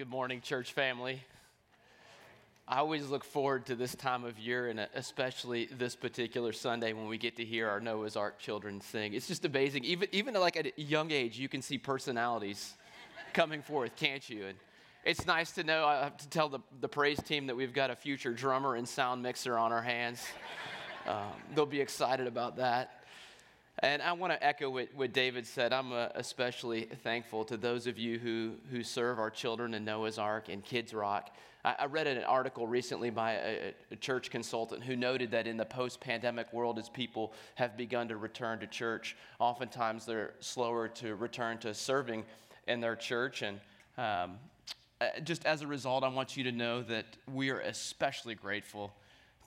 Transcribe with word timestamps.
good 0.00 0.08
morning, 0.08 0.40
church 0.40 0.72
family. 0.72 1.22
I 2.66 2.78
always 2.78 3.10
look 3.10 3.22
forward 3.22 3.66
to 3.66 3.74
this 3.74 3.94
time 3.94 4.24
of 4.24 4.38
year, 4.38 4.70
and 4.70 4.80
especially 4.94 5.66
this 5.66 5.94
particular 5.94 6.54
Sunday 6.54 6.94
when 6.94 7.06
we 7.06 7.18
get 7.18 7.36
to 7.36 7.44
hear 7.44 7.68
our 7.68 7.80
Noah's 7.80 8.16
Ark 8.16 8.38
children 8.38 8.80
sing. 8.80 9.12
It's 9.12 9.28
just 9.28 9.44
amazing. 9.44 9.84
Even, 9.84 10.08
even 10.12 10.32
like 10.32 10.56
at 10.56 10.68
a 10.68 10.72
young 10.80 11.10
age, 11.10 11.38
you 11.38 11.50
can 11.50 11.60
see 11.60 11.76
personalities 11.76 12.72
coming 13.34 13.60
forth, 13.60 13.94
can't 13.94 14.26
you? 14.30 14.46
And 14.46 14.56
it's 15.04 15.26
nice 15.26 15.50
to 15.52 15.64
know, 15.64 15.84
I 15.84 16.04
have 16.04 16.16
to 16.16 16.28
tell 16.30 16.48
the, 16.48 16.60
the 16.80 16.88
praise 16.88 17.22
team 17.22 17.48
that 17.48 17.54
we've 17.54 17.74
got 17.74 17.90
a 17.90 17.94
future 17.94 18.32
drummer 18.32 18.76
and 18.76 18.88
sound 18.88 19.22
mixer 19.22 19.58
on 19.58 19.70
our 19.70 19.82
hands. 19.82 20.26
Um, 21.06 21.26
they'll 21.54 21.66
be 21.66 21.82
excited 21.82 22.26
about 22.26 22.56
that. 22.56 22.99
And 23.78 24.02
I 24.02 24.12
want 24.12 24.32
to 24.32 24.44
echo 24.44 24.68
what, 24.68 24.88
what 24.94 25.12
David 25.12 25.46
said. 25.46 25.72
I'm 25.72 25.92
uh, 25.92 26.08
especially 26.14 26.88
thankful 27.02 27.44
to 27.46 27.56
those 27.56 27.86
of 27.86 27.98
you 27.98 28.18
who, 28.18 28.52
who 28.70 28.82
serve 28.82 29.18
our 29.18 29.30
children 29.30 29.74
in 29.74 29.84
Noah's 29.84 30.18
Ark 30.18 30.48
and 30.48 30.62
Kids 30.62 30.92
Rock. 30.92 31.34
I, 31.64 31.76
I 31.80 31.86
read 31.86 32.06
an 32.06 32.22
article 32.24 32.66
recently 32.66 33.08
by 33.08 33.32
a, 33.32 33.74
a 33.90 33.96
church 33.96 34.30
consultant 34.30 34.82
who 34.82 34.96
noted 34.96 35.30
that 35.30 35.46
in 35.46 35.56
the 35.56 35.64
post 35.64 36.00
pandemic 36.00 36.52
world, 36.52 36.78
as 36.78 36.88
people 36.90 37.32
have 37.54 37.76
begun 37.76 38.08
to 38.08 38.16
return 38.16 38.58
to 38.60 38.66
church, 38.66 39.16
oftentimes 39.38 40.04
they're 40.04 40.34
slower 40.40 40.88
to 40.88 41.14
return 41.14 41.56
to 41.58 41.72
serving 41.72 42.24
in 42.66 42.80
their 42.80 42.96
church. 42.96 43.42
And 43.42 43.60
um, 43.96 44.38
uh, 45.00 45.20
just 45.24 45.46
as 45.46 45.62
a 45.62 45.66
result, 45.66 46.04
I 46.04 46.08
want 46.08 46.36
you 46.36 46.44
to 46.44 46.52
know 46.52 46.82
that 46.82 47.06
we 47.32 47.48
are 47.48 47.60
especially 47.60 48.34
grateful 48.34 48.92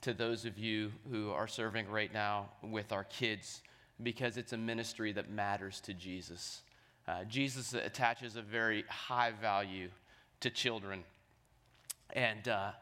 to 0.00 0.12
those 0.12 0.44
of 0.44 0.58
you 0.58 0.90
who 1.10 1.30
are 1.30 1.46
serving 1.46 1.88
right 1.88 2.12
now 2.12 2.48
with 2.62 2.90
our 2.90 3.04
kids 3.04 3.62
because 4.02 4.36
it's 4.36 4.52
a 4.52 4.56
ministry 4.56 5.12
that 5.12 5.30
matters 5.30 5.80
to 5.80 5.94
Jesus. 5.94 6.62
Uh, 7.06 7.24
Jesus 7.24 7.74
attaches 7.74 8.36
a 8.36 8.42
very 8.42 8.84
high 8.88 9.32
value 9.32 9.88
to 10.40 10.50
children. 10.50 11.04
And 12.10 12.48
uh, 12.48 12.72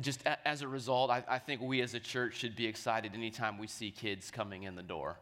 just 0.00 0.22
a- 0.26 0.46
as 0.46 0.62
a 0.62 0.68
result, 0.68 1.10
I-, 1.10 1.24
I 1.28 1.38
think 1.38 1.60
we 1.60 1.80
as 1.80 1.94
a 1.94 2.00
church 2.00 2.36
should 2.36 2.56
be 2.56 2.66
excited 2.66 3.14
anytime 3.14 3.58
we 3.58 3.66
see 3.66 3.90
kids 3.90 4.30
coming 4.30 4.64
in 4.64 4.74
the 4.74 4.82
door. 4.82 5.18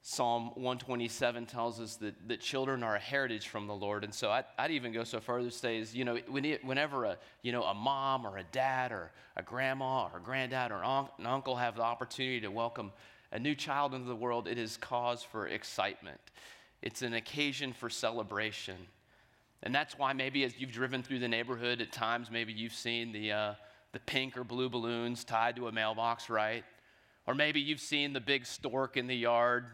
Psalm 0.00 0.52
127 0.54 1.46
tells 1.46 1.80
us 1.80 1.96
that, 1.96 2.14
that 2.28 2.40
children 2.40 2.82
are 2.82 2.94
a 2.94 3.00
heritage 3.00 3.48
from 3.48 3.66
the 3.66 3.74
Lord. 3.74 4.04
And 4.04 4.14
so 4.14 4.30
I'd, 4.30 4.44
I'd 4.56 4.70
even 4.70 4.92
go 4.92 5.04
so 5.04 5.20
far 5.20 5.38
as 5.38 5.46
to 5.46 5.58
say, 5.58 5.78
is, 5.78 5.94
you 5.94 6.04
know, 6.04 6.16
whenever 6.28 7.04
a, 7.04 7.18
you 7.42 7.50
know, 7.50 7.64
a 7.64 7.74
mom 7.74 8.24
or 8.26 8.38
a 8.38 8.44
dad 8.44 8.92
or 8.92 9.10
a 9.36 9.42
grandma 9.42 10.04
or 10.06 10.18
a 10.18 10.22
granddad 10.22 10.70
or 10.70 10.82
an 10.82 11.26
uncle 11.26 11.56
have 11.56 11.74
the 11.76 11.82
opportunity 11.82 12.40
to 12.40 12.48
welcome 12.48 12.92
a 13.32 13.38
new 13.38 13.54
child 13.54 13.94
into 13.94 14.08
the 14.08 14.16
world, 14.16 14.48
it 14.48 14.58
is 14.58 14.76
cause 14.76 15.22
for 15.22 15.46
excitement. 15.46 16.20
It's 16.82 17.02
an 17.02 17.14
occasion 17.14 17.72
for 17.72 17.90
celebration. 17.90 18.76
And 19.62 19.74
that's 19.74 19.98
why 19.98 20.12
maybe 20.12 20.44
as 20.44 20.58
you've 20.58 20.72
driven 20.72 21.02
through 21.02 21.18
the 21.18 21.28
neighborhood 21.28 21.80
at 21.80 21.92
times, 21.92 22.30
maybe 22.30 22.52
you've 22.52 22.72
seen 22.72 23.12
the, 23.12 23.32
uh, 23.32 23.54
the 23.92 23.98
pink 24.00 24.36
or 24.36 24.44
blue 24.44 24.68
balloons 24.68 25.24
tied 25.24 25.56
to 25.56 25.68
a 25.68 25.72
mailbox, 25.72 26.30
right? 26.30 26.64
Or 27.26 27.34
maybe 27.34 27.60
you've 27.60 27.80
seen 27.80 28.12
the 28.12 28.20
big 28.20 28.46
stork 28.46 28.96
in 28.96 29.06
the 29.06 29.16
yard 29.16 29.66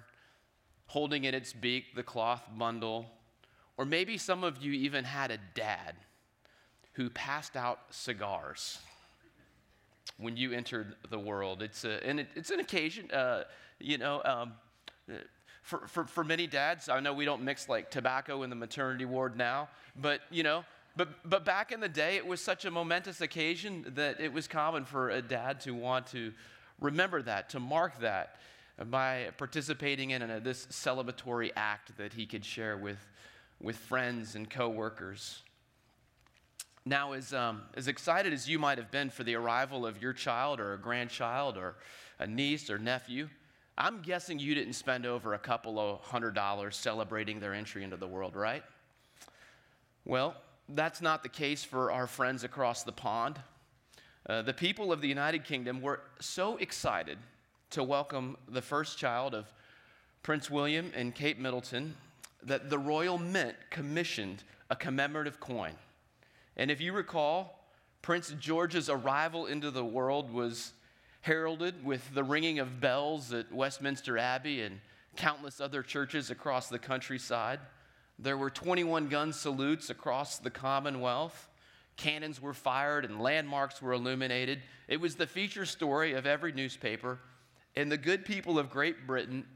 holding 0.87 1.25
in 1.25 1.35
its 1.35 1.53
beak 1.53 1.95
the 1.95 2.03
cloth 2.03 2.43
bundle. 2.57 3.07
Or 3.77 3.85
maybe 3.85 4.17
some 4.19 4.43
of 4.43 4.63
you 4.63 4.73
even 4.73 5.05
had 5.05 5.31
a 5.31 5.39
dad 5.55 5.95
who 6.95 7.11
passed 7.11 7.57
out 7.57 7.81
cigars 7.91 8.79
when 10.19 10.37
you 10.37 10.53
entered 10.53 10.95
the 11.11 11.19
world. 11.19 11.63
It's, 11.63 11.85
a, 11.85 12.05
and 12.07 12.21
it, 12.21 12.29
it's 12.35 12.51
an 12.51 12.61
occasion, 12.61 13.11
uh, 13.11 13.45
you 13.81 13.99
know, 13.99 14.23
um, 14.25 14.53
for, 15.63 15.87
for, 15.89 16.05
for 16.05 16.25
many 16.25 16.47
dads, 16.47 16.89
I 16.89 17.01
know 17.01 17.13
we 17.13 17.25
don't 17.25 17.43
mix 17.43 17.69
like 17.69 17.91
tobacco 17.91 18.43
in 18.43 18.51
the 18.51 18.57
maternity 18.57 19.07
ward 19.07 19.37
now, 19.37 19.69
but, 19.97 20.21
you 20.31 20.43
know, 20.43 20.65
but, 20.97 21.09
but 21.29 21.45
back 21.45 21.73
in 21.73 21.81
the 21.81 21.89
day, 21.89 22.17
it 22.17 22.27
was 22.27 22.41
such 22.41 22.65
a 22.65 22.71
momentous 22.71 23.21
occasion 23.21 23.85
that 23.95 24.21
it 24.21 24.33
was 24.33 24.47
common 24.47 24.85
for 24.85 25.11
a 25.11 25.21
dad 25.21 25.61
to 25.63 25.73
want 25.73 26.07
to 26.09 26.33
remember 26.81 27.23
that, 27.23 27.51
to 27.51 27.61
mark 27.61 27.99
that 28.01 28.37
by 28.91 29.29
participating 29.39 30.11
in 30.11 30.23
a, 30.23 30.41
this 30.41 30.67
celebratory 30.67 31.51
act 31.57 31.97
that 31.97 32.13
he 32.13 32.27
could 32.27 32.45
share 32.45 32.77
with, 32.77 32.99
with 33.61 33.77
friends 33.77 34.35
and 34.35 34.49
coworkers. 34.51 35.43
Now, 36.87 37.13
as, 37.13 37.33
um, 37.33 37.63
as 37.75 37.89
excited 37.89 38.35
as 38.35 38.47
you 38.47 38.59
might 38.59 38.77
have 38.77 38.91
been 38.91 39.09
for 39.09 39.25
the 39.25 39.37
arrival 39.37 39.87
of 39.87 40.03
your 40.03 40.13
child 40.13 40.61
or 40.61 40.75
a 40.75 40.79
grandchild 40.79 41.57
or 41.57 41.77
a 42.19 42.27
niece 42.27 42.69
or 42.69 42.79
nephew, 42.79 43.31
I'm 43.79 44.03
guessing 44.03 44.39
you 44.39 44.55
didn't 44.55 44.75
spend 44.75 45.07
over 45.07 45.33
a 45.33 45.39
couple 45.39 45.79
of 45.79 46.01
hundred 46.01 46.35
dollars 46.35 46.77
celebrating 46.77 47.41
their 47.41 47.55
entry 47.55 47.85
into 47.85 47.97
the 47.97 48.07
world, 48.07 48.37
right? 48.37 48.63
Well, 50.05 50.37
that's 50.69 51.01
not 51.01 51.23
the 51.23 51.31
case 51.31 51.65
for 51.65 51.91
our 51.91 52.07
friends 52.07 52.45
across 52.45 52.83
the 52.83 52.93
pond. 52.93 53.41
Uh, 54.29 54.43
the 54.43 54.53
people 54.53 54.93
of 54.93 55.01
the 55.01 55.09
United 55.09 55.45
Kingdom 55.45 55.81
were 55.81 56.01
so 56.21 56.59
excited 56.59 57.17
to 57.71 57.83
welcome 57.83 58.37
the 58.47 58.63
first 58.63 58.99
child 58.99 59.35
of 59.35 59.51
Prince 60.23 60.51
William 60.51 60.93
and 60.95 61.15
Kate 61.15 61.39
Middleton 61.39 61.97
that 62.43 62.69
the 62.69 62.79
Royal 62.79 63.17
Mint 63.17 63.57
commissioned 63.71 64.45
a 64.69 64.77
commemorative 64.77 65.41
coin. 65.41 65.73
And 66.57 66.71
if 66.71 66.81
you 66.81 66.93
recall, 66.93 67.65
Prince 68.03 68.35
George's 68.39 68.89
arrival 68.89 69.47
into 69.47 69.71
the 69.71 69.85
world 69.85 70.33
was 70.33 70.73
heralded 71.23 71.85
with 71.85 72.15
the 72.15 72.23
ringing 72.23 72.59
of 72.59 72.81
bells 72.81 73.33
at 73.33 73.51
Westminster 73.51 74.19
Abbey 74.19 74.61
and 74.61 74.81
countless 75.17 75.61
other 75.61 75.83
churches 75.83 76.31
across 76.31 76.69
the 76.69 76.79
countryside. 76.79 77.61
There 78.19 78.37
were 78.37 78.51
21 78.51 79.09
gun 79.09 79.33
salutes 79.33 79.91
across 79.91 80.39
the 80.39 80.51
Commonwealth. 80.51 81.49
Cannons 81.97 82.43
were 82.43 82.53
fired 82.53 83.05
and 83.05 83.21
landmarks 83.21 83.81
were 83.81 83.93
illuminated. 83.93 84.61
It 84.87 85.01
was 85.01 85.15
the 85.15 85.27
feature 85.27 85.65
story 85.65 86.13
of 86.13 86.27
every 86.27 86.53
newspaper. 86.53 87.19
And 87.75 87.91
the 87.91 87.97
good 87.97 88.25
people 88.25 88.59
of 88.59 88.71
Great 88.71 89.07
Britain, 89.07 89.47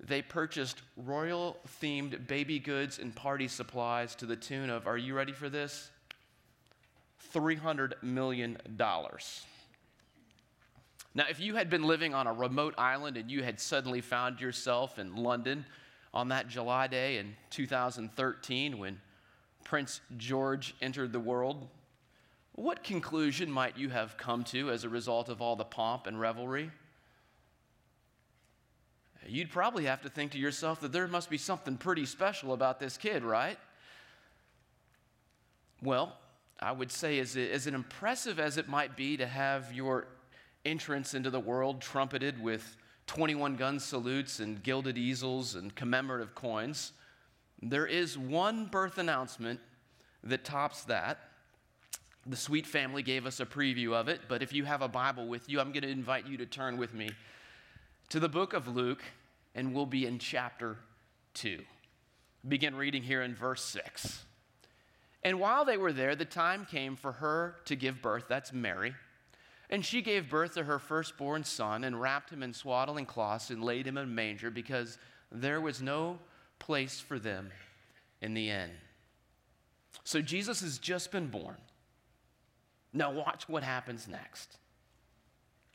they 0.00 0.22
purchased 0.22 0.82
royal 0.96 1.56
themed 1.80 2.26
baby 2.26 2.58
goods 2.58 2.98
and 2.98 3.14
party 3.14 3.48
supplies 3.48 4.14
to 4.16 4.26
the 4.26 4.36
tune 4.36 4.70
of, 4.70 4.86
are 4.86 4.98
you 4.98 5.14
ready 5.14 5.32
for 5.32 5.48
this? 5.48 5.90
$300 7.32 8.02
million. 8.02 8.58
Now, 11.14 11.24
if 11.28 11.40
you 11.40 11.56
had 11.56 11.68
been 11.68 11.82
living 11.82 12.14
on 12.14 12.26
a 12.26 12.32
remote 12.32 12.74
island 12.78 13.16
and 13.16 13.30
you 13.30 13.42
had 13.42 13.60
suddenly 13.60 14.00
found 14.00 14.40
yourself 14.40 14.98
in 14.98 15.14
London 15.16 15.66
on 16.14 16.28
that 16.28 16.48
July 16.48 16.86
day 16.86 17.18
in 17.18 17.36
2013 17.50 18.78
when 18.78 19.00
Prince 19.64 20.00
George 20.16 20.74
entered 20.80 21.12
the 21.12 21.20
world, 21.20 21.68
what 22.54 22.82
conclusion 22.82 23.50
might 23.50 23.76
you 23.76 23.88
have 23.88 24.16
come 24.16 24.44
to 24.44 24.70
as 24.70 24.84
a 24.84 24.88
result 24.88 25.28
of 25.28 25.40
all 25.40 25.56
the 25.56 25.64
pomp 25.64 26.06
and 26.06 26.20
revelry? 26.20 26.70
You'd 29.26 29.50
probably 29.50 29.84
have 29.84 30.02
to 30.02 30.08
think 30.08 30.32
to 30.32 30.38
yourself 30.38 30.80
that 30.80 30.92
there 30.92 31.06
must 31.06 31.30
be 31.30 31.38
something 31.38 31.76
pretty 31.76 32.06
special 32.06 32.52
about 32.52 32.80
this 32.80 32.96
kid, 32.96 33.22
right? 33.22 33.58
Well, 35.82 36.16
I 36.62 36.72
would 36.72 36.92
say, 36.92 37.18
as, 37.18 37.36
as 37.36 37.66
impressive 37.66 38.38
as 38.38 38.56
it 38.56 38.68
might 38.68 38.96
be 38.96 39.16
to 39.16 39.26
have 39.26 39.72
your 39.72 40.06
entrance 40.64 41.14
into 41.14 41.30
the 41.30 41.40
world 41.40 41.80
trumpeted 41.80 42.40
with 42.40 42.76
21 43.08 43.56
gun 43.56 43.80
salutes 43.80 44.38
and 44.40 44.62
gilded 44.62 44.96
easels 44.96 45.56
and 45.56 45.74
commemorative 45.74 46.34
coins, 46.34 46.92
there 47.60 47.86
is 47.86 48.16
one 48.16 48.66
birth 48.66 48.98
announcement 48.98 49.60
that 50.24 50.44
tops 50.44 50.84
that. 50.84 51.18
The 52.26 52.36
Sweet 52.36 52.66
family 52.66 53.02
gave 53.02 53.26
us 53.26 53.40
a 53.40 53.46
preview 53.46 53.92
of 53.92 54.08
it, 54.08 54.20
but 54.28 54.42
if 54.42 54.52
you 54.52 54.64
have 54.64 54.82
a 54.82 54.88
Bible 54.88 55.26
with 55.26 55.48
you, 55.48 55.60
I'm 55.60 55.72
going 55.72 55.82
to 55.82 55.88
invite 55.88 56.26
you 56.26 56.36
to 56.36 56.46
turn 56.46 56.76
with 56.76 56.94
me 56.94 57.10
to 58.10 58.20
the 58.20 58.28
book 58.28 58.52
of 58.52 58.68
Luke, 58.68 59.02
and 59.54 59.74
we'll 59.74 59.86
be 59.86 60.06
in 60.06 60.20
chapter 60.20 60.76
2. 61.34 61.60
Begin 62.46 62.76
reading 62.76 63.02
here 63.02 63.22
in 63.22 63.34
verse 63.34 63.64
6. 63.64 64.24
And 65.24 65.38
while 65.38 65.64
they 65.64 65.76
were 65.76 65.92
there, 65.92 66.16
the 66.16 66.24
time 66.24 66.66
came 66.68 66.96
for 66.96 67.12
her 67.12 67.56
to 67.66 67.76
give 67.76 68.02
birth. 68.02 68.24
That's 68.28 68.52
Mary. 68.52 68.94
And 69.70 69.84
she 69.84 70.02
gave 70.02 70.28
birth 70.28 70.54
to 70.54 70.64
her 70.64 70.78
firstborn 70.78 71.44
son 71.44 71.84
and 71.84 72.00
wrapped 72.00 72.30
him 72.30 72.42
in 72.42 72.52
swaddling 72.52 73.06
cloths 73.06 73.50
and 73.50 73.62
laid 73.62 73.86
him 73.86 73.96
in 73.96 74.04
a 74.04 74.06
manger 74.06 74.50
because 74.50 74.98
there 75.30 75.60
was 75.60 75.80
no 75.80 76.18
place 76.58 77.00
for 77.00 77.18
them 77.18 77.50
in 78.20 78.34
the 78.34 78.50
inn. 78.50 78.70
So 80.04 80.20
Jesus 80.20 80.60
has 80.60 80.78
just 80.78 81.12
been 81.12 81.28
born. 81.28 81.56
Now, 82.92 83.12
watch 83.12 83.48
what 83.48 83.62
happens 83.62 84.08
next. 84.08 84.58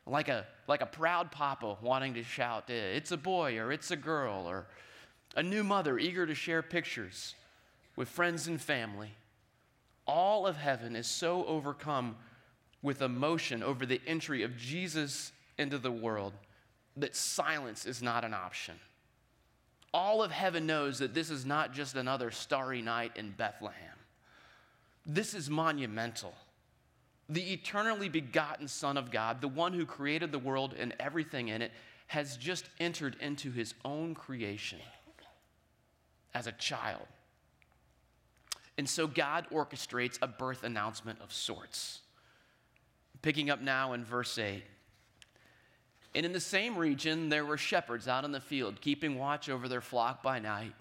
Like 0.06 0.28
a, 0.28 0.46
like 0.68 0.82
a 0.82 0.86
proud 0.86 1.32
papa 1.32 1.78
wanting 1.82 2.14
to 2.16 2.24
shout, 2.24 2.70
eh, 2.70 2.74
it's 2.74 3.12
a 3.12 3.18
boy 3.18 3.58
or 3.58 3.72
it's 3.72 3.92
a 3.92 3.96
girl, 3.96 4.48
or 4.48 4.68
a 5.36 5.44
new 5.44 5.64
mother 5.64 5.98
eager 5.98 6.26
to 6.26 6.36
share 6.36 6.62
pictures 6.62 7.36
with 7.96 8.08
friends 8.08 8.48
and 8.48 8.62
family 8.62 9.16
all 10.08 10.48
of 10.48 10.56
heaven 10.58 10.96
is 10.96 11.08
so 11.08 11.46
overcome 11.46 12.16
with 12.82 13.02
emotion 13.02 13.64
over 13.64 13.86
the 13.86 14.02
entry 14.08 14.44
of 14.44 14.58
Jesus 14.58 15.32
into 15.58 15.78
the 15.78 15.92
world 15.92 16.34
that 16.96 17.16
silence 17.16 17.86
is 17.86 18.02
not 18.02 18.24
an 18.24 18.34
option. 18.34 18.76
All 19.94 20.24
of 20.24 20.32
heaven 20.32 20.66
knows 20.66 21.00
that 21.00 21.14
this 21.14 21.30
is 21.30 21.46
not 21.46 21.74
just 21.74 21.96
another 21.96 22.32
starry 22.32 22.82
night 22.82 23.12
in 23.16 23.32
Bethlehem. 23.32 23.96
This 25.06 25.34
is 25.34 25.50
monumental. 25.50 26.34
The 27.30 27.54
eternally 27.54 28.10
begotten 28.10 28.68
Son 28.68 28.98
of 28.98 29.12
God, 29.12 29.42
the 29.42 29.48
one 29.48 29.74
who 29.74 29.86
created 29.86 30.32
the 30.32 30.40
world 30.40 30.76
and 30.78 30.94
everything 31.00 31.50
in 31.50 31.62
it, 31.62 31.72
has 32.08 32.38
just 32.38 32.70
entered 32.80 33.18
into 33.20 33.52
his 33.52 33.74
own 33.84 34.16
creation 34.16 34.80
as 36.34 36.48
a 36.48 36.52
child. 36.54 37.06
And 38.78 38.88
so 38.88 39.08
God 39.08 39.48
orchestrates 39.52 40.20
a 40.22 40.28
birth 40.28 40.64
announcement 40.64 41.20
of 41.22 41.34
sorts. 41.34 42.02
Picking 43.22 43.50
up 43.50 43.62
now 43.62 43.94
in 43.94 44.06
verse 44.06 44.38
8. 44.38 44.64
And 46.14 46.26
in 46.26 46.34
the 46.34 46.40
same 46.40 46.78
region, 46.78 47.30
there 47.30 47.46
were 47.46 47.58
shepherds 47.58 48.08
out 48.08 48.26
in 48.26 48.32
the 48.32 48.40
field, 48.40 48.82
keeping 48.82 49.18
watch 49.18 49.50
over 49.50 49.68
their 49.68 49.82
flock 49.82 50.24
by 50.24 50.40
night. 50.40 50.74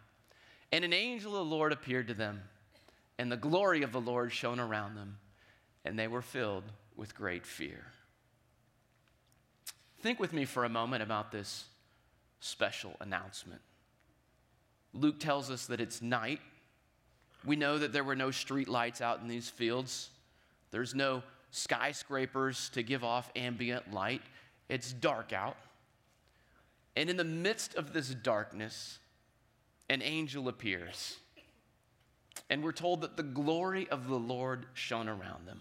And 0.73 0.85
an 0.85 0.93
angel 0.93 1.33
of 1.33 1.47
the 1.47 1.55
Lord 1.55 1.73
appeared 1.73 2.09
to 2.09 2.15
them, 2.15 2.43
and 3.19 3.31
the 3.31 3.37
glory 3.37 3.83
of 3.83 3.93
the 3.93 4.01
Lord 4.01 4.33
shone 4.33 4.61
around 4.61 4.95
them, 4.95 5.19
and 5.85 5.99
they 5.99 6.09
were 6.09 6.23
filled 6.23 6.65
with 6.97 7.15
great 7.15 7.47
fear. 7.47 7.85
Think 10.01 10.19
with 10.21 10.33
me 10.33 10.45
for 10.45 10.65
a 10.65 10.69
moment 10.69 11.03
about 11.03 11.33
this 11.33 11.65
special 12.41 12.95
announcement. 13.01 13.61
Luke 14.93 15.19
tells 15.21 15.51
us 15.51 15.67
that 15.67 15.81
it's 15.81 16.01
night. 16.01 16.41
We 17.47 17.57
know 17.57 17.79
that 17.79 17.93
there 17.93 18.05
were 18.05 18.17
no 18.17 18.33
street 18.33 18.69
lights 18.69 19.01
out 19.01 19.21
in 19.21 19.29
these 19.29 19.49
fields. 19.49 20.11
There's 20.73 20.95
no 20.95 21.23
skyscrapers 21.53 22.71
to 22.71 22.83
give 22.83 23.05
off 23.05 23.31
ambient 23.37 23.93
light. 23.93 24.23
It's 24.69 24.93
dark 24.93 25.33
out. 25.33 25.57
And 26.97 27.09
in 27.09 27.17
the 27.17 27.25
midst 27.25 27.77
of 27.77 27.93
this 27.93 28.09
darkness, 28.09 28.99
an 29.89 30.03
angel 30.03 30.49
appears. 30.49 31.17
And 32.51 32.65
we're 32.65 32.73
told 32.73 33.03
that 33.03 33.17
the 33.17 33.23
glory 33.23 33.89
of 33.91 34.09
the 34.09 34.19
Lord 34.19 34.67
shone 34.75 35.09
around 35.09 35.47
them. 35.47 35.61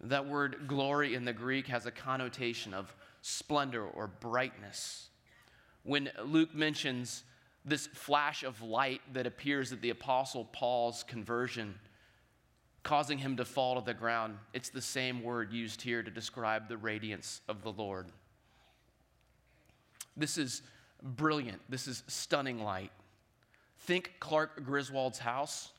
That 0.00 0.26
word 0.26 0.66
glory 0.66 1.14
in 1.14 1.24
the 1.24 1.32
Greek 1.32 1.66
has 1.68 1.84
a 1.86 1.90
connotation 1.90 2.72
of 2.72 2.94
splendor 3.22 3.84
or 3.84 4.06
brightness. 4.06 5.08
When 5.82 6.10
Luke 6.24 6.54
mentions 6.54 7.22
this 7.66 7.88
flash 7.88 8.44
of 8.44 8.62
light 8.62 9.02
that 9.12 9.26
appears 9.26 9.72
at 9.72 9.82
the 9.82 9.90
Apostle 9.90 10.44
Paul's 10.52 11.02
conversion, 11.02 11.74
causing 12.84 13.18
him 13.18 13.36
to 13.36 13.44
fall 13.44 13.74
to 13.74 13.84
the 13.84 13.92
ground, 13.92 14.38
it's 14.54 14.68
the 14.68 14.80
same 14.80 15.22
word 15.22 15.52
used 15.52 15.82
here 15.82 16.02
to 16.02 16.10
describe 16.10 16.68
the 16.68 16.76
radiance 16.76 17.40
of 17.48 17.62
the 17.62 17.72
Lord. 17.72 18.06
This 20.16 20.38
is 20.38 20.62
brilliant. 21.02 21.60
This 21.68 21.88
is 21.88 22.04
stunning 22.06 22.62
light. 22.62 22.92
Think 23.80 24.12
Clark 24.20 24.64
Griswold's 24.64 25.18
house 25.18 25.72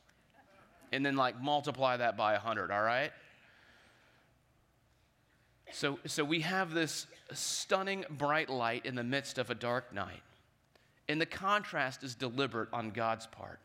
and 0.92 1.06
then 1.06 1.16
like 1.16 1.42
multiply 1.42 1.98
that 1.98 2.18
by 2.18 2.34
100, 2.34 2.70
all 2.70 2.82
right? 2.82 3.12
So, 5.72 6.00
so 6.06 6.24
we 6.24 6.42
have 6.42 6.74
this 6.74 7.08
stunning 7.34 8.06
bright 8.10 8.50
light 8.50 8.86
in 8.86 8.96
the 8.96 9.04
midst 9.04 9.38
of 9.38 9.50
a 9.50 9.56
dark 9.56 9.94
night. 9.94 10.22
And 11.10 11.22
the 11.22 11.26
contrast 11.26 12.04
is 12.04 12.16
deliberate 12.16 12.70
on 12.74 12.92
God's 12.92 13.28
part. 13.28 13.60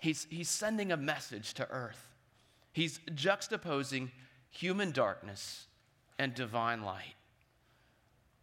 He's, 0.00 0.26
he's 0.28 0.48
sending 0.48 0.92
a 0.92 0.96
message 0.96 1.54
to 1.54 1.68
earth, 1.70 2.10
he's 2.72 2.98
juxtaposing 3.14 4.10
human 4.50 4.92
darkness 4.92 5.66
and 6.18 6.34
divine 6.34 6.82
light. 6.82 7.14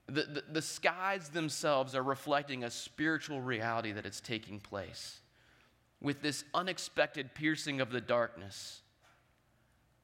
The, 0.08 0.24
the, 0.24 0.44
the, 0.52 0.62
skies 0.62 1.30
themselves 1.30 1.96
are 1.96 2.04
reflecting 2.04 2.64
a 2.64 2.72
spiritual 2.72 3.40
reality 3.40 3.94
that 3.94 4.06
is 4.06 4.20
taking 4.20 4.60
place. 4.60 5.22
With 6.02 6.22
this 6.22 6.44
unexpected 6.54 7.34
piercing 7.34 7.80
of 7.80 7.92
the 7.92 8.02
darkness, 8.02 8.82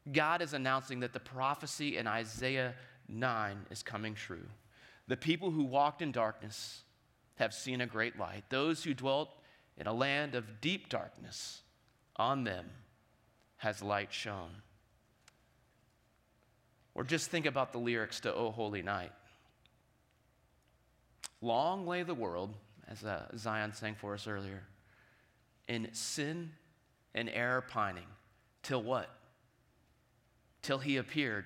God 0.10 0.42
is 0.42 0.54
announcing 0.54 1.02
that 1.02 1.12
the 1.12 1.20
prophecy 1.20 1.98
in 1.98 2.08
Isaiah 2.08 2.74
9 3.10 3.66
is 3.70 3.84
coming 3.84 4.14
true. 4.14 4.48
The 5.08 5.18
people 5.18 5.52
who 5.52 5.64
walked 5.64 6.02
in 6.02 6.12
darkness 6.12 6.84
have 7.38 7.54
seen 7.54 7.82
a 7.82 7.88
great 7.88 8.20
light. 8.20 8.44
Those 8.50 8.84
who 8.84 8.94
dwelt 8.94 9.30
in 9.78 9.88
a 9.88 9.94
land 9.94 10.36
of 10.36 10.60
deep 10.60 10.90
darkness, 10.90 11.62
on 12.16 12.44
them 12.44 12.66
has 13.58 13.82
light 13.82 14.12
shone. 14.12 14.62
Or 16.96 17.04
just 17.04 17.30
think 17.30 17.46
about 17.46 17.72
the 17.72 17.78
lyrics 17.78 18.20
to 18.22 18.34
O 18.34 18.52
Holy 18.52 18.82
Night. 18.82 19.12
Long 21.42 21.86
lay 21.86 22.02
the 22.02 22.16
world, 22.16 22.56
as 22.88 23.04
uh, 23.04 23.28
Zion 23.38 23.72
sang 23.74 23.94
for 23.94 24.16
us 24.16 24.28
earlier, 24.28 24.64
in 25.68 25.90
sin 25.94 26.52
and 27.14 27.30
error 27.30 27.62
pining, 27.62 28.08
till 28.64 28.82
what? 28.82 29.10
Till 30.64 30.80
he 30.80 30.98
appeared 30.98 31.46